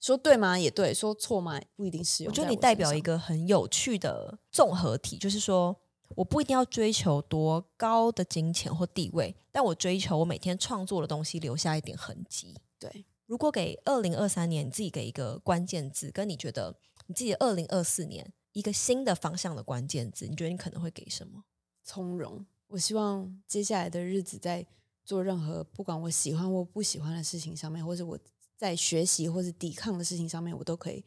[0.00, 0.58] 说对吗？
[0.58, 1.60] 也对，说错吗？
[1.76, 2.32] 不一定适用。
[2.32, 5.80] 我觉得你代表一个很有趣的综合体，就是说
[6.16, 13.04] 我不一定要追求多高的金钱或地位，但我追求我每天创作的东西留下一点痕迹，对。
[13.32, 21.42] 如果给二零二三年，你自己给一个关键字，跟你觉得你自己二零二四年一个新的方向的关键字，你觉得你可能会给什么？
[21.82, 22.44] 从容。
[22.66, 24.66] 我希望接下来的日子，在
[25.02, 28.18] 做任何不管我喜欢或不喜欢的事情上面，或者我
[28.54, 31.02] 在学习或者抵抗的事情上面，我都可以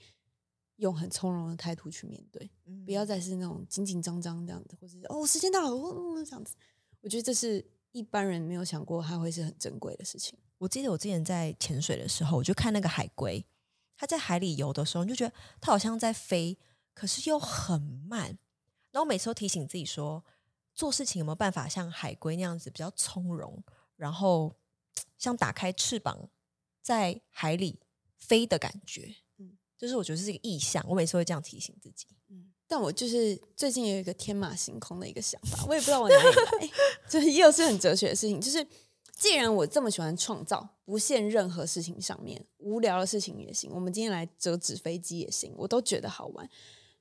[0.78, 6.56] 用很从容的态度去面对，嗯、不要再是那种紧紧张张这样子，或者是哦时间到了，哦这样子。
[7.02, 10.36] 我觉得这是一般人没有想过，它会是很珍贵的事情。
[10.60, 13.46] 我记得我之前在潜水的时候，我就看那个海龟，
[13.98, 16.58] 它在海里游的时候，你就觉得它好像在飞，
[16.94, 18.38] 可是又很慢。
[18.92, 20.24] 然后我每次都提醒自己说，
[20.74, 23.62] 做事情有没有办法像海龟那样子比较从容，
[23.98, 24.56] 然后
[25.18, 26.30] 像打开翅膀
[26.82, 27.82] 在海里
[28.18, 29.18] 飞的感觉。
[29.38, 32.08] 嗯，就是我觉得是一个意象，我每次会这样提醒自己。
[32.30, 36.72] 嗯，但我就是最近有一个天马行空的一个想法，我也不知道我哪里来，
[37.10, 38.66] 这又是很哲学的事情，就是。
[39.18, 43.72] 既然我这么喜欢创造，不限任何事情上面，无聊的事情也行。
[43.74, 46.50] 我们今天来折纸飞机也行，我都觉得好玩。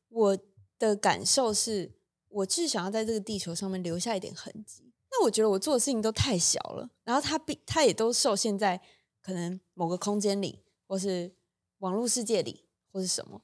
[0.09, 0.39] 我
[0.79, 1.93] 的感受是，
[2.29, 4.93] 我就是想要在这个地球上面留下一点痕迹。
[5.11, 8.81] 那我觉得我做的事情都太小了，然后它必它也都受限在
[9.21, 11.35] 可能某个空间里，或是
[11.79, 13.43] 网络世界里，或是什么。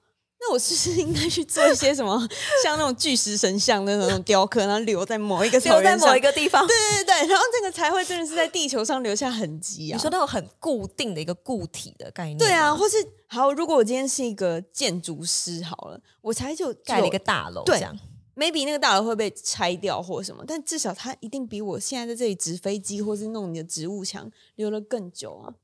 [0.51, 2.19] 那我是不是应该去做一些什么，
[2.65, 6.67] 像那种巨石神像的那种雕刻，然后留在某一个留在某一个地方？
[6.67, 9.95] 对对对，然后这个才会真的是在地球上留下痕迹啊！
[9.95, 12.97] 你说那种很固定的一个固体的概念，对啊，或是
[13.29, 17.97] 好，如果我今天是一个建筑师，好了，我才就盖了一个大楼，这样
[18.35, 25.55] ，maybe 那个大楼会被拆掉或什么，但至少它一定比我现在在这里纸飞机或是弄你的植物墙留了更久啊！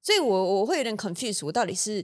[0.00, 2.02] 所以我我会有点 confused，我到底是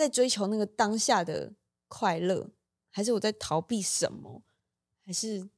[0.00, 1.52] 在追求那个当下的。
[1.92, 2.48] 快乐，
[2.88, 4.44] 还是我在逃避什么？
[5.04, 5.50] 还是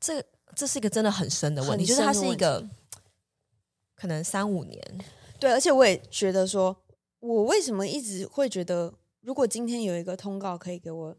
[0.00, 0.20] 这
[0.56, 2.68] 这是一个真的很深的问题，就是它是一个
[3.94, 4.82] 可能三五年。
[5.38, 6.84] 对，而且我也觉得说，
[7.20, 11.16] 我为什么一直会觉得，如果今天有一个通告可以给我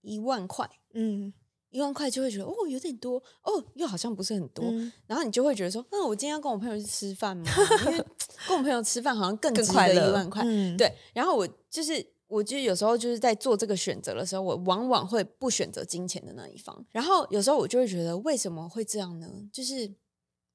[0.00, 1.30] 一万块，嗯，
[1.68, 7.44] 一万块就会觉得哦，有点多哦，又好像不是很多，嗯、然后你就会觉得说，那我今天要跟我朋友去吃饭吗？
[7.84, 8.04] 因为
[8.50, 10.92] 跟我朋友吃饭好像更值得一万块，嗯、对。
[11.14, 12.04] 然后我就是。
[12.30, 16.86] 我就有时候就是在做这个选择的时候，我往往会不选择金钱的那一方。
[16.92, 19.28] 然后有时候我就会觉得，为什么会这样呢？
[19.52, 19.92] 就是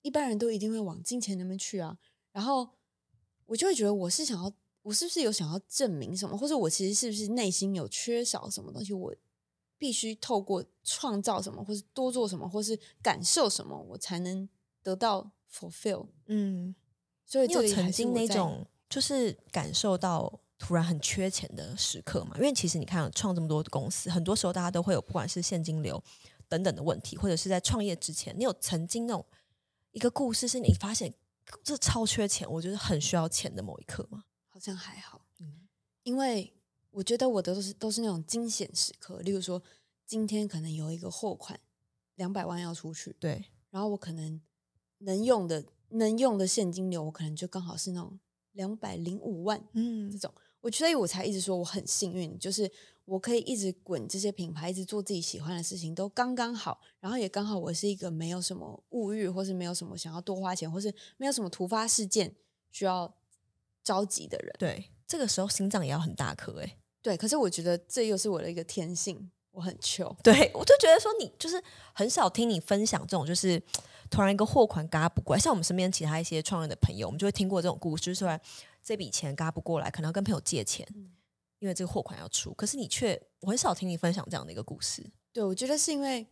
[0.02, 1.98] 一般人都一定会往金钱那边去啊。
[2.32, 2.70] 然后
[3.46, 4.50] 我就会觉得，我是想要，
[4.84, 8.94] 我是不是有想要证明什么，或者我其实是不是内心有缺少什么东西？
[8.94, 9.14] 我
[9.78, 14.48] 必须透过创造什么，或是多做什么，或是感受什么，我才能
[14.82, 16.08] 得到 fulfill。
[16.28, 16.74] 嗯，
[17.26, 20.42] 所以这你有曾经那种就是感受到。
[20.58, 26.02] 突然很缺钱的时刻嘛，因为其实你看创这么多公司，很多时候大家都会有不管是现金流
[26.48, 29.24] 等等的问题，或者是在创业之前，你有曾经那种
[29.92, 31.14] 一个故事是你发现
[31.62, 34.24] 这超缺钱，我觉得很需要钱的某一刻吗？
[34.48, 35.68] 好像还好，嗯，
[36.04, 36.56] 因为
[36.90, 39.62] 我觉得我的都是都是那种惊险时刻，例如说
[40.06, 41.60] 今天可能有一个货款
[42.16, 44.42] 两百万要出去，对，然后我可能
[45.00, 45.66] 能用的
[45.96, 48.20] 能用的现金流，我可能就刚好是那种
[48.54, 50.34] 两百零五万，嗯，这种。
[50.62, 52.72] 我所以我才一直说我很幸运，就是
[53.06, 56.82] 我可以一直滚这些品牌，一直做自己喜欢的事情，都刚刚好。
[57.00, 62.36] 然后也刚好我是一个没有什么物欲，或是没有什么想要多花钱，或是没有什么突发事件
[62.72, 63.14] 需要
[63.84, 64.56] 着急的人。
[64.58, 66.78] 对，这个时候心脏也要很大颗哎。
[67.04, 70.12] 对，可是我觉得这又是我的一个天性，我很穷。
[70.24, 73.62] 对，我就觉得说你就是很少听你分享这种，就是
[74.16, 78.40] 突然一个货款嘎不过来，像我们身边其他一些创业的朋友，我们就会听过这种故事，就是说。
[78.88, 81.10] 这笔钱嘎不过来，可能要跟朋友借钱，嗯、
[81.58, 82.54] 因为这个货款要出。
[82.54, 85.04] 可是你却，我很少听你分享这样的一个故事。
[85.34, 86.28] 对，我觉得是因为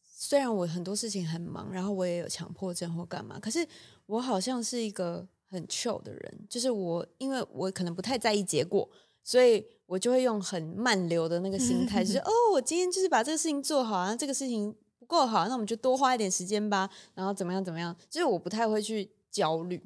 [0.00, 3.68] 虽然我很多事情很忙，然后我也有强迫症或干嘛，可是
[4.06, 8.88] 我好像是一个很 chill 的人，就是我因为我可能不太在意结果，
[9.22, 14.74] 所以我就会用很慢流的那个心态，就是 哦，我今天就是把这个事情做好啊，这个事情
[15.06, 19.80] 不够好，那我们就多花一点时间吧，然后怎么样怎么样，就是我不太会去焦虑。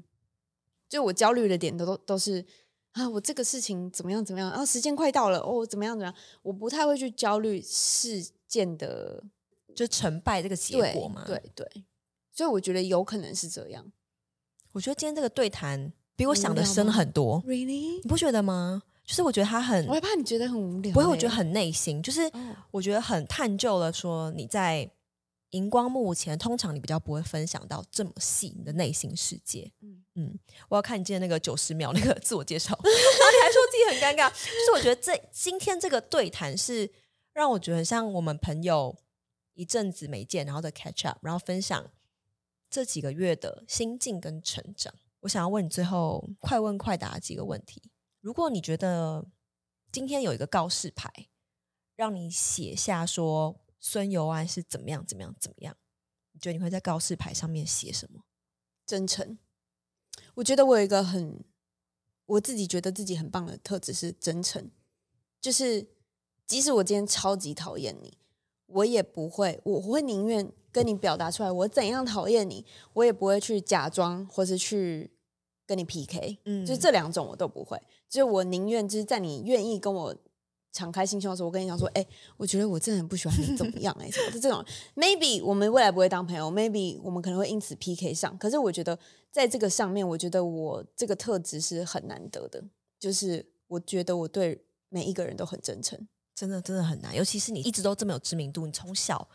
[0.89, 2.45] 就我焦虑的点都都都是
[2.93, 9.23] 啊，我这个事情怎么样怎么样，然后时间快到了哦，怎么样怎么样，我不太会去焦虑事件的
[9.77, 11.23] 就成败这个结果嘛。
[11.27, 11.85] 对对，
[12.33, 13.93] 所以我觉得有可能是这样。
[14.73, 18.01] 我觉得今天这个对谈比我想的深很多，Really？
[18.03, 18.83] 你不觉得吗？
[19.05, 22.31] 就是我觉得他很，我害怕你觉得很无聊，不会，我觉得很内心，就是
[22.71, 24.91] 我觉得很探究了说你在。
[25.51, 29.71] 荧光幕前，通常你比较不会分享到这么细你的内心世界。
[29.81, 30.39] 嗯嗯，
[30.69, 34.31] 我要看你今天那个九十秒那个 自我介绍，然 后你还说自己很尴尬。
[34.31, 36.91] 就是我觉得这今天这个对谈是
[37.33, 38.97] 让我觉得很像我们朋友
[39.55, 41.91] 一阵子没见，然后的 catch up，然后分享
[42.69, 44.95] 这几个月的心境跟成长。
[45.21, 47.91] 我想要问你最后快问快答几个问题。
[48.21, 49.27] 如果你觉得
[49.91, 51.11] 今天有一个告示牌，
[51.97, 53.60] 让你写下说。
[53.81, 55.05] 孙尤安是怎么样？
[55.07, 55.35] 怎么样？
[55.41, 55.75] 怎么样？
[56.33, 58.25] 你觉得你会在告示牌上面写什么？
[58.87, 59.39] 真诚。
[60.35, 61.43] 我觉得我有一个很，
[62.27, 64.71] 我自己觉得自己很棒的特质是真诚。
[65.41, 65.89] 就是
[66.47, 68.19] 即使我今天超级讨厌你，
[68.67, 75.11] 我也不会，我会宁愿跟你表达出来我怎样讨厌你，我也不会去假装或是去
[75.67, 76.39] 跟你 PK。
[76.45, 77.81] 嗯，就是这两种我都不会。
[78.09, 80.17] 就是我宁愿就是在你愿意跟我。
[80.73, 84.65] 敞开心胸的时候，我跟你讲说，哎、欸，我觉得我真的很不喜欢你怎么样、欸，哎，什么的这种
[84.95, 88.37] ，maybe 我们未来不会当朋友，maybe 我们可能会因此 PK 上。
[88.39, 88.99] 可是我觉得
[89.31, 92.63] 在这个上面，我觉得我这个特质是很难得的，
[92.99, 97.17] 就是我觉得我对每一个人都很真诚，真的真的很难。
[97.17, 99.29] 尤其是你一直都这么有知名度，你从小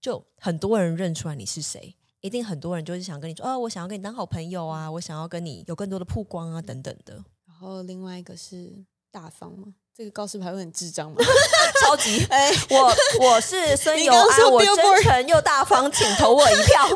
[0.00, 7.22] 就很多人认出来你是谁，一定很多人就是想跟你说，哦，我想要跟你当好朋友啊，我想要跟你有更多的曝光啊，等等的。
[7.46, 9.74] 然后另外一个是大方吗？
[9.98, 11.16] 这个告示牌会很智障吗？
[11.82, 12.24] 超级！
[12.30, 16.86] 哎， 我我是孙友安，我真诚又大方，请投我一票，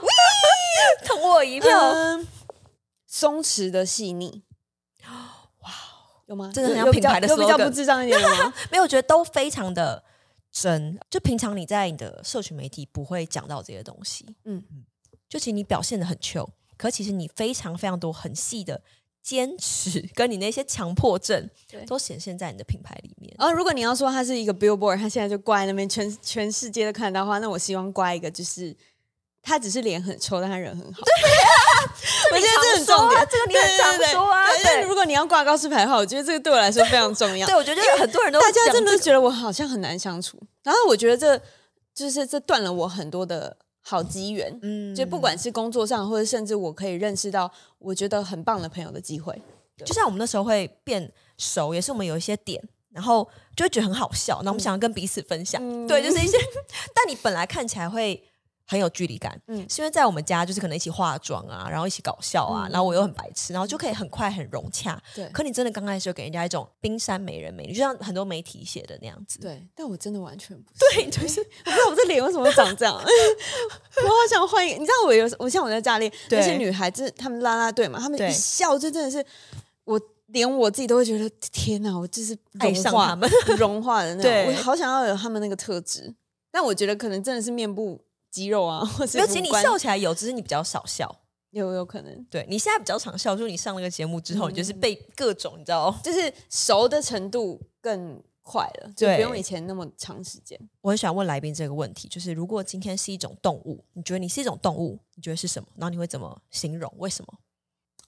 [1.05, 1.69] 投我一票。
[1.91, 2.29] 嗯、
[3.09, 4.45] 松弛的细腻，
[5.63, 5.71] 哇，
[6.27, 6.53] 有吗？
[6.55, 8.55] 真的很像品牌的比较不智障一点的吗？
[8.71, 10.05] 没有，我觉得都非常的
[10.53, 10.97] 真。
[11.11, 14.85] 就平常你在你的社群媒体不会讲到这些东西，嗯嗯，
[15.29, 16.49] 就其实你表现的很 chill，
[16.79, 18.81] 可其实你非常非常多很细的。
[19.23, 21.49] 坚持跟你那些强迫症，
[21.87, 23.33] 都显现在你的品牌里面。
[23.39, 28.77] 然后，如果你要说它是一个 billboard，它现在就挂在那边，全全世界都看得到的话，那我希望挂一个，就是
[29.41, 31.03] 他只是脸很臭，但他人很好。
[31.03, 31.49] 对啊，
[32.35, 34.47] 我觉得这很重点，这个你很常说啊。
[34.65, 37.47] 但如果你要挂告示牌的话，我觉得这个对我来说非常重要。
[37.47, 41.41] 对，我觉得 很多人都大家真的觉得我好像很难相处，然后我觉得这
[41.95, 43.57] 就是这断了我很多的。
[43.83, 49.37] 好机缘，嗯，就不管是工作上，或者甚至我可以认识到我觉得很棒的朋友的机会，
[49.85, 56.39] 就像我们那时候会变熟，也是我们有一些点，然后就会觉得很好笑，那我们想要跟彼此分享，嗯、对，就是一些，
[56.95, 58.23] 但你本来看起来会。
[58.67, 65.01] 很有距离感，嗯，是因为在我们家就是可能一起化妆啊，然后一起搞笑啊，嗯、然后我又很白痴，然后就可以很快很融洽。
[65.15, 69.41] 对，可你真的刚开始就给人家一种冰山美人美女，就像很多媒体写的那样子。
[69.41, 70.97] 对，但我真的完全不是。
[70.97, 72.95] 对，就是 我不知道我这脸为什么会长这样。
[72.97, 79.25] 我好想换一个，你知道我有我像我在家里那些女孩子，她们拉拉队嘛，她们一笑就真的是
[79.85, 84.47] 我连我自己都会觉得天哪，我就是爱上他们融化的那 种。
[84.47, 86.15] 我好想要有他们那个特质，
[86.51, 88.01] 但我觉得可能真的是面部。
[88.33, 88.83] 肌肉啊，
[89.15, 91.15] 尤其你笑起来有，只是你比较少笑，
[91.51, 92.25] 有有可能。
[92.31, 100.59] 对，你现在比较常笑，就是你上了个节目之后，嗯、你就是被各种你知道，就是熟的程度更快了，就不用以前那么长时间。
[100.81, 105.69] 我很喜欢问来宾这个问题，就是如果今天是一种动物，你觉得你是一种动物，你觉得是什么？
[105.77, 106.91] 然后你会怎么形容？
[106.97, 107.39] 为什么？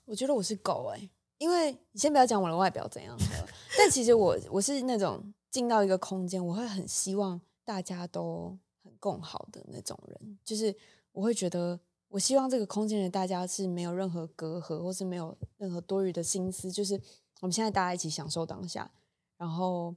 [0.07, 3.15] 我觉得我是狗哎、欸，因为你先不要讲我的外表怎样，
[3.77, 8.59] 但其实我我是那种进到一个空间，我会很希望大家都。
[9.05, 10.75] 更好的那种人，就是
[11.13, 11.79] 我会觉得，
[12.09, 16.99] 我希望这个空间的大家是没有任何隔阂，或是没有任何多余的心思，就是
[17.43, 18.91] 我们现在大家一起享受当下，
[19.37, 19.95] 然后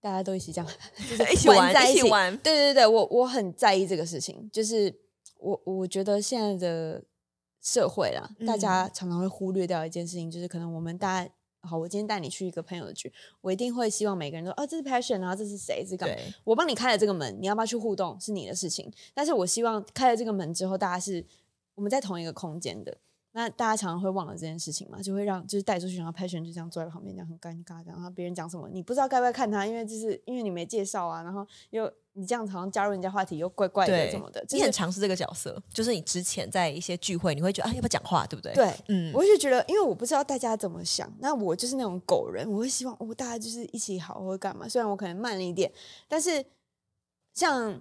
[0.00, 2.34] 大家都一起这样， 就是一起玩，在一起，一起玩。
[2.38, 4.98] 对对对，我我很在意这个事情，就是
[5.36, 7.04] 我我觉得现在的
[7.60, 11.30] 社会啦，大家常常会忽略掉一件事情，就是可能我们大家。
[11.62, 15.82] 好，我今天带你去一个朋友的局，我一定会希望每个人都，哦，这是 passion 啊，这是谁？
[15.82, 16.16] 这是干嘛？
[16.44, 18.90] 我帮你开了这个门，你要不要去互动是你的事情。
[19.12, 21.24] 但是我希望开了这个门之后，大家是
[21.74, 22.96] 我们在同一个空间的。
[23.38, 31.90] 那大家常常会忘了这件事情嘛，就会让就是带出去，然后 passion 就这样坐在旁边，这样很尴尬，然后别人讲什么，你不知道该不该看他，因为就是因为你没介绍啊，然后又。
[32.14, 34.44] 你这样好像加入人家话题又怪怪的，什么的？
[34.50, 38.52] 你很尝试这个角色，就是你之前在一些聚会，你会觉得啊，要不要讲话，对不对？
[38.54, 44.68] 对，嗯，我就觉得，因为我不知道大家怎么想，那我就是那种狗人，我会希望哦，大家就是一起好，或者干嘛。
[44.68, 45.72] 虽然我可能慢了一点，
[46.08, 46.44] 但是
[47.34, 47.80] 像，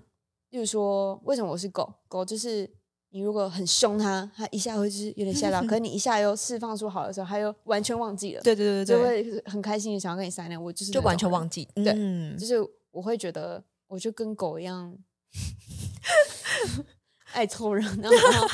[0.51, 1.91] 就是说，为什么我是狗？
[2.07, 2.69] 狗就是
[3.09, 8.41] 你如果很凶他，他一下会就是有点吓到， 可是你一下又释放出好的时候，他又完全忘记了。
[8.41, 10.59] 对对对对，就会很开心的想要跟你撒尿。
[10.59, 11.93] 我就是就完全忘记，对，
[12.37, 12.55] 就是
[12.91, 13.63] 我会觉得。
[13.89, 14.97] 我就跟狗一样，
[17.31, 18.45] 爱凑热闹，然后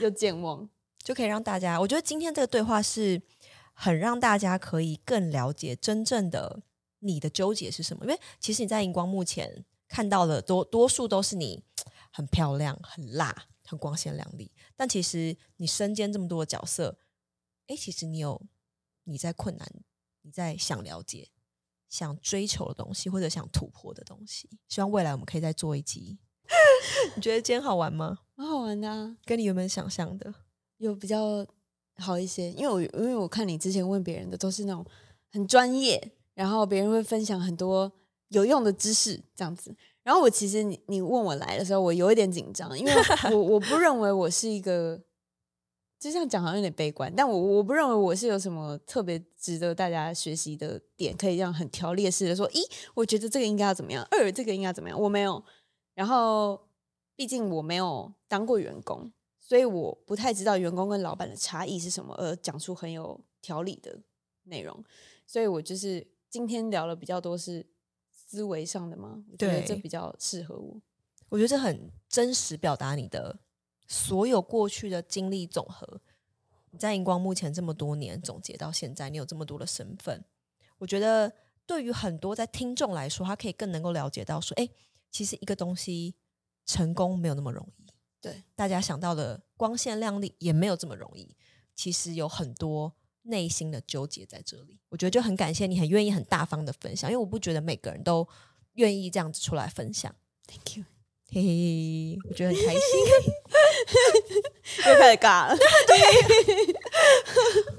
[0.00, 0.68] 又健忘，
[1.04, 1.80] 就可以让大家。
[1.80, 3.22] 我觉得今天这个对话是
[3.72, 6.60] 很让大家可以更了解真正的
[6.98, 8.04] 你的纠结是什么。
[8.04, 11.62] 因为其实你在荧光幕前看到的多多数都是你
[12.10, 16.98] 很漂亮、很辣、很光鲜亮丽，但其实你身兼这么多的角色，
[17.68, 18.42] 哎，其实你有
[19.04, 19.72] 你在困难，
[20.22, 21.30] 你在想了解。
[21.88, 26.20] 想追求的东西，或者想突破的东西，希望未来我们可以再做一集。
[27.16, 28.20] 你觉得今天好玩吗？
[28.36, 30.32] 蛮好玩的啊，跟你原本想象的
[30.76, 31.44] 有比较
[31.96, 32.52] 好一些。
[32.52, 34.86] 因为我因为我看你之前问别人的都是那种
[35.32, 37.90] 很专业，然后别人会分享很多
[38.28, 39.76] 有用的知识这样子。
[40.02, 42.92] 然后我其实你你问我来的时候，我有一点紧张，因为
[43.32, 45.00] 我我不认为我是一个。
[45.98, 55.44] 就这样讲好像有点悲观，但我我不认为我是有什么特别值得大家学习的点，可以这样很条列式的说，一，我觉得这个应该要怎么样，二，这个应该怎么样，我没有。
[55.94, 56.58] 然后，
[57.14, 63.98] 毕竟我没有当过员工，所以我不太知道员工跟老板的差异是什么，而讲出很有条理的
[64.44, 64.82] 内容。
[65.26, 67.66] 所以我就是今天聊了比较多是
[68.30, 70.80] 思维上的吗，我觉得这比较适合我。
[71.30, 73.40] 我觉得这很真实表达你的。
[73.88, 76.00] 所有过去的经历总和，
[76.70, 80.24] 你在荧光幕前这么多年总结到现在，你有这么多的身份，
[80.78, 81.32] 我觉得
[81.66, 84.68] 对于很多在听众来说，他可以更能够了解到说，哎，
[85.10, 86.14] 其实一个东西
[86.64, 87.86] 成功没有那么容易，
[88.20, 91.34] 对，大家想到的光鲜亮丽也没有这么容易，
[91.74, 94.78] 其实有很多内心的纠结在这里。
[94.88, 98.26] 我觉得就很感谢你，很愿意很大方的分享，因为我不觉得每个人都
[98.74, 100.14] 愿意这样子出来分享。
[100.46, 100.84] Thank you，
[101.30, 102.80] 嘿嘿，我觉得很开心。
[104.86, 105.56] 又开始尬了，
[105.86, 106.74] 对，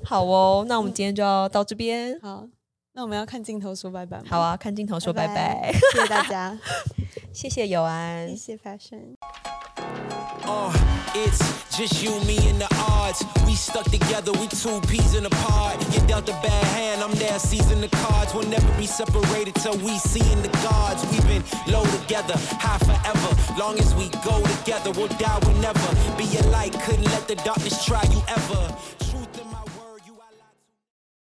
[0.04, 2.20] 好哦，那我们今天就要到这边。
[2.20, 2.48] 好，
[2.94, 4.26] 那我们要看镜头说拜拜吗？
[4.28, 6.60] 好啊，看镜头说拜拜，拜拜，谢谢大家，
[7.34, 9.16] 谢谢友安，谢谢 Fashion。
[10.44, 10.72] Uh,
[11.16, 11.40] it's
[11.78, 13.24] just you, me and the odds.
[13.46, 15.82] We stuck together, we two peas in a pod.
[15.94, 18.34] You dealt a bad hand, I'm there seizing the cards.
[18.34, 21.06] We'll never be separated till we see in the gods.
[21.12, 23.60] We've been low together, high forever.
[23.60, 25.80] Long as we go together, we'll die we'll never
[26.18, 29.51] Be a light, couldn't let the darkness try you ever.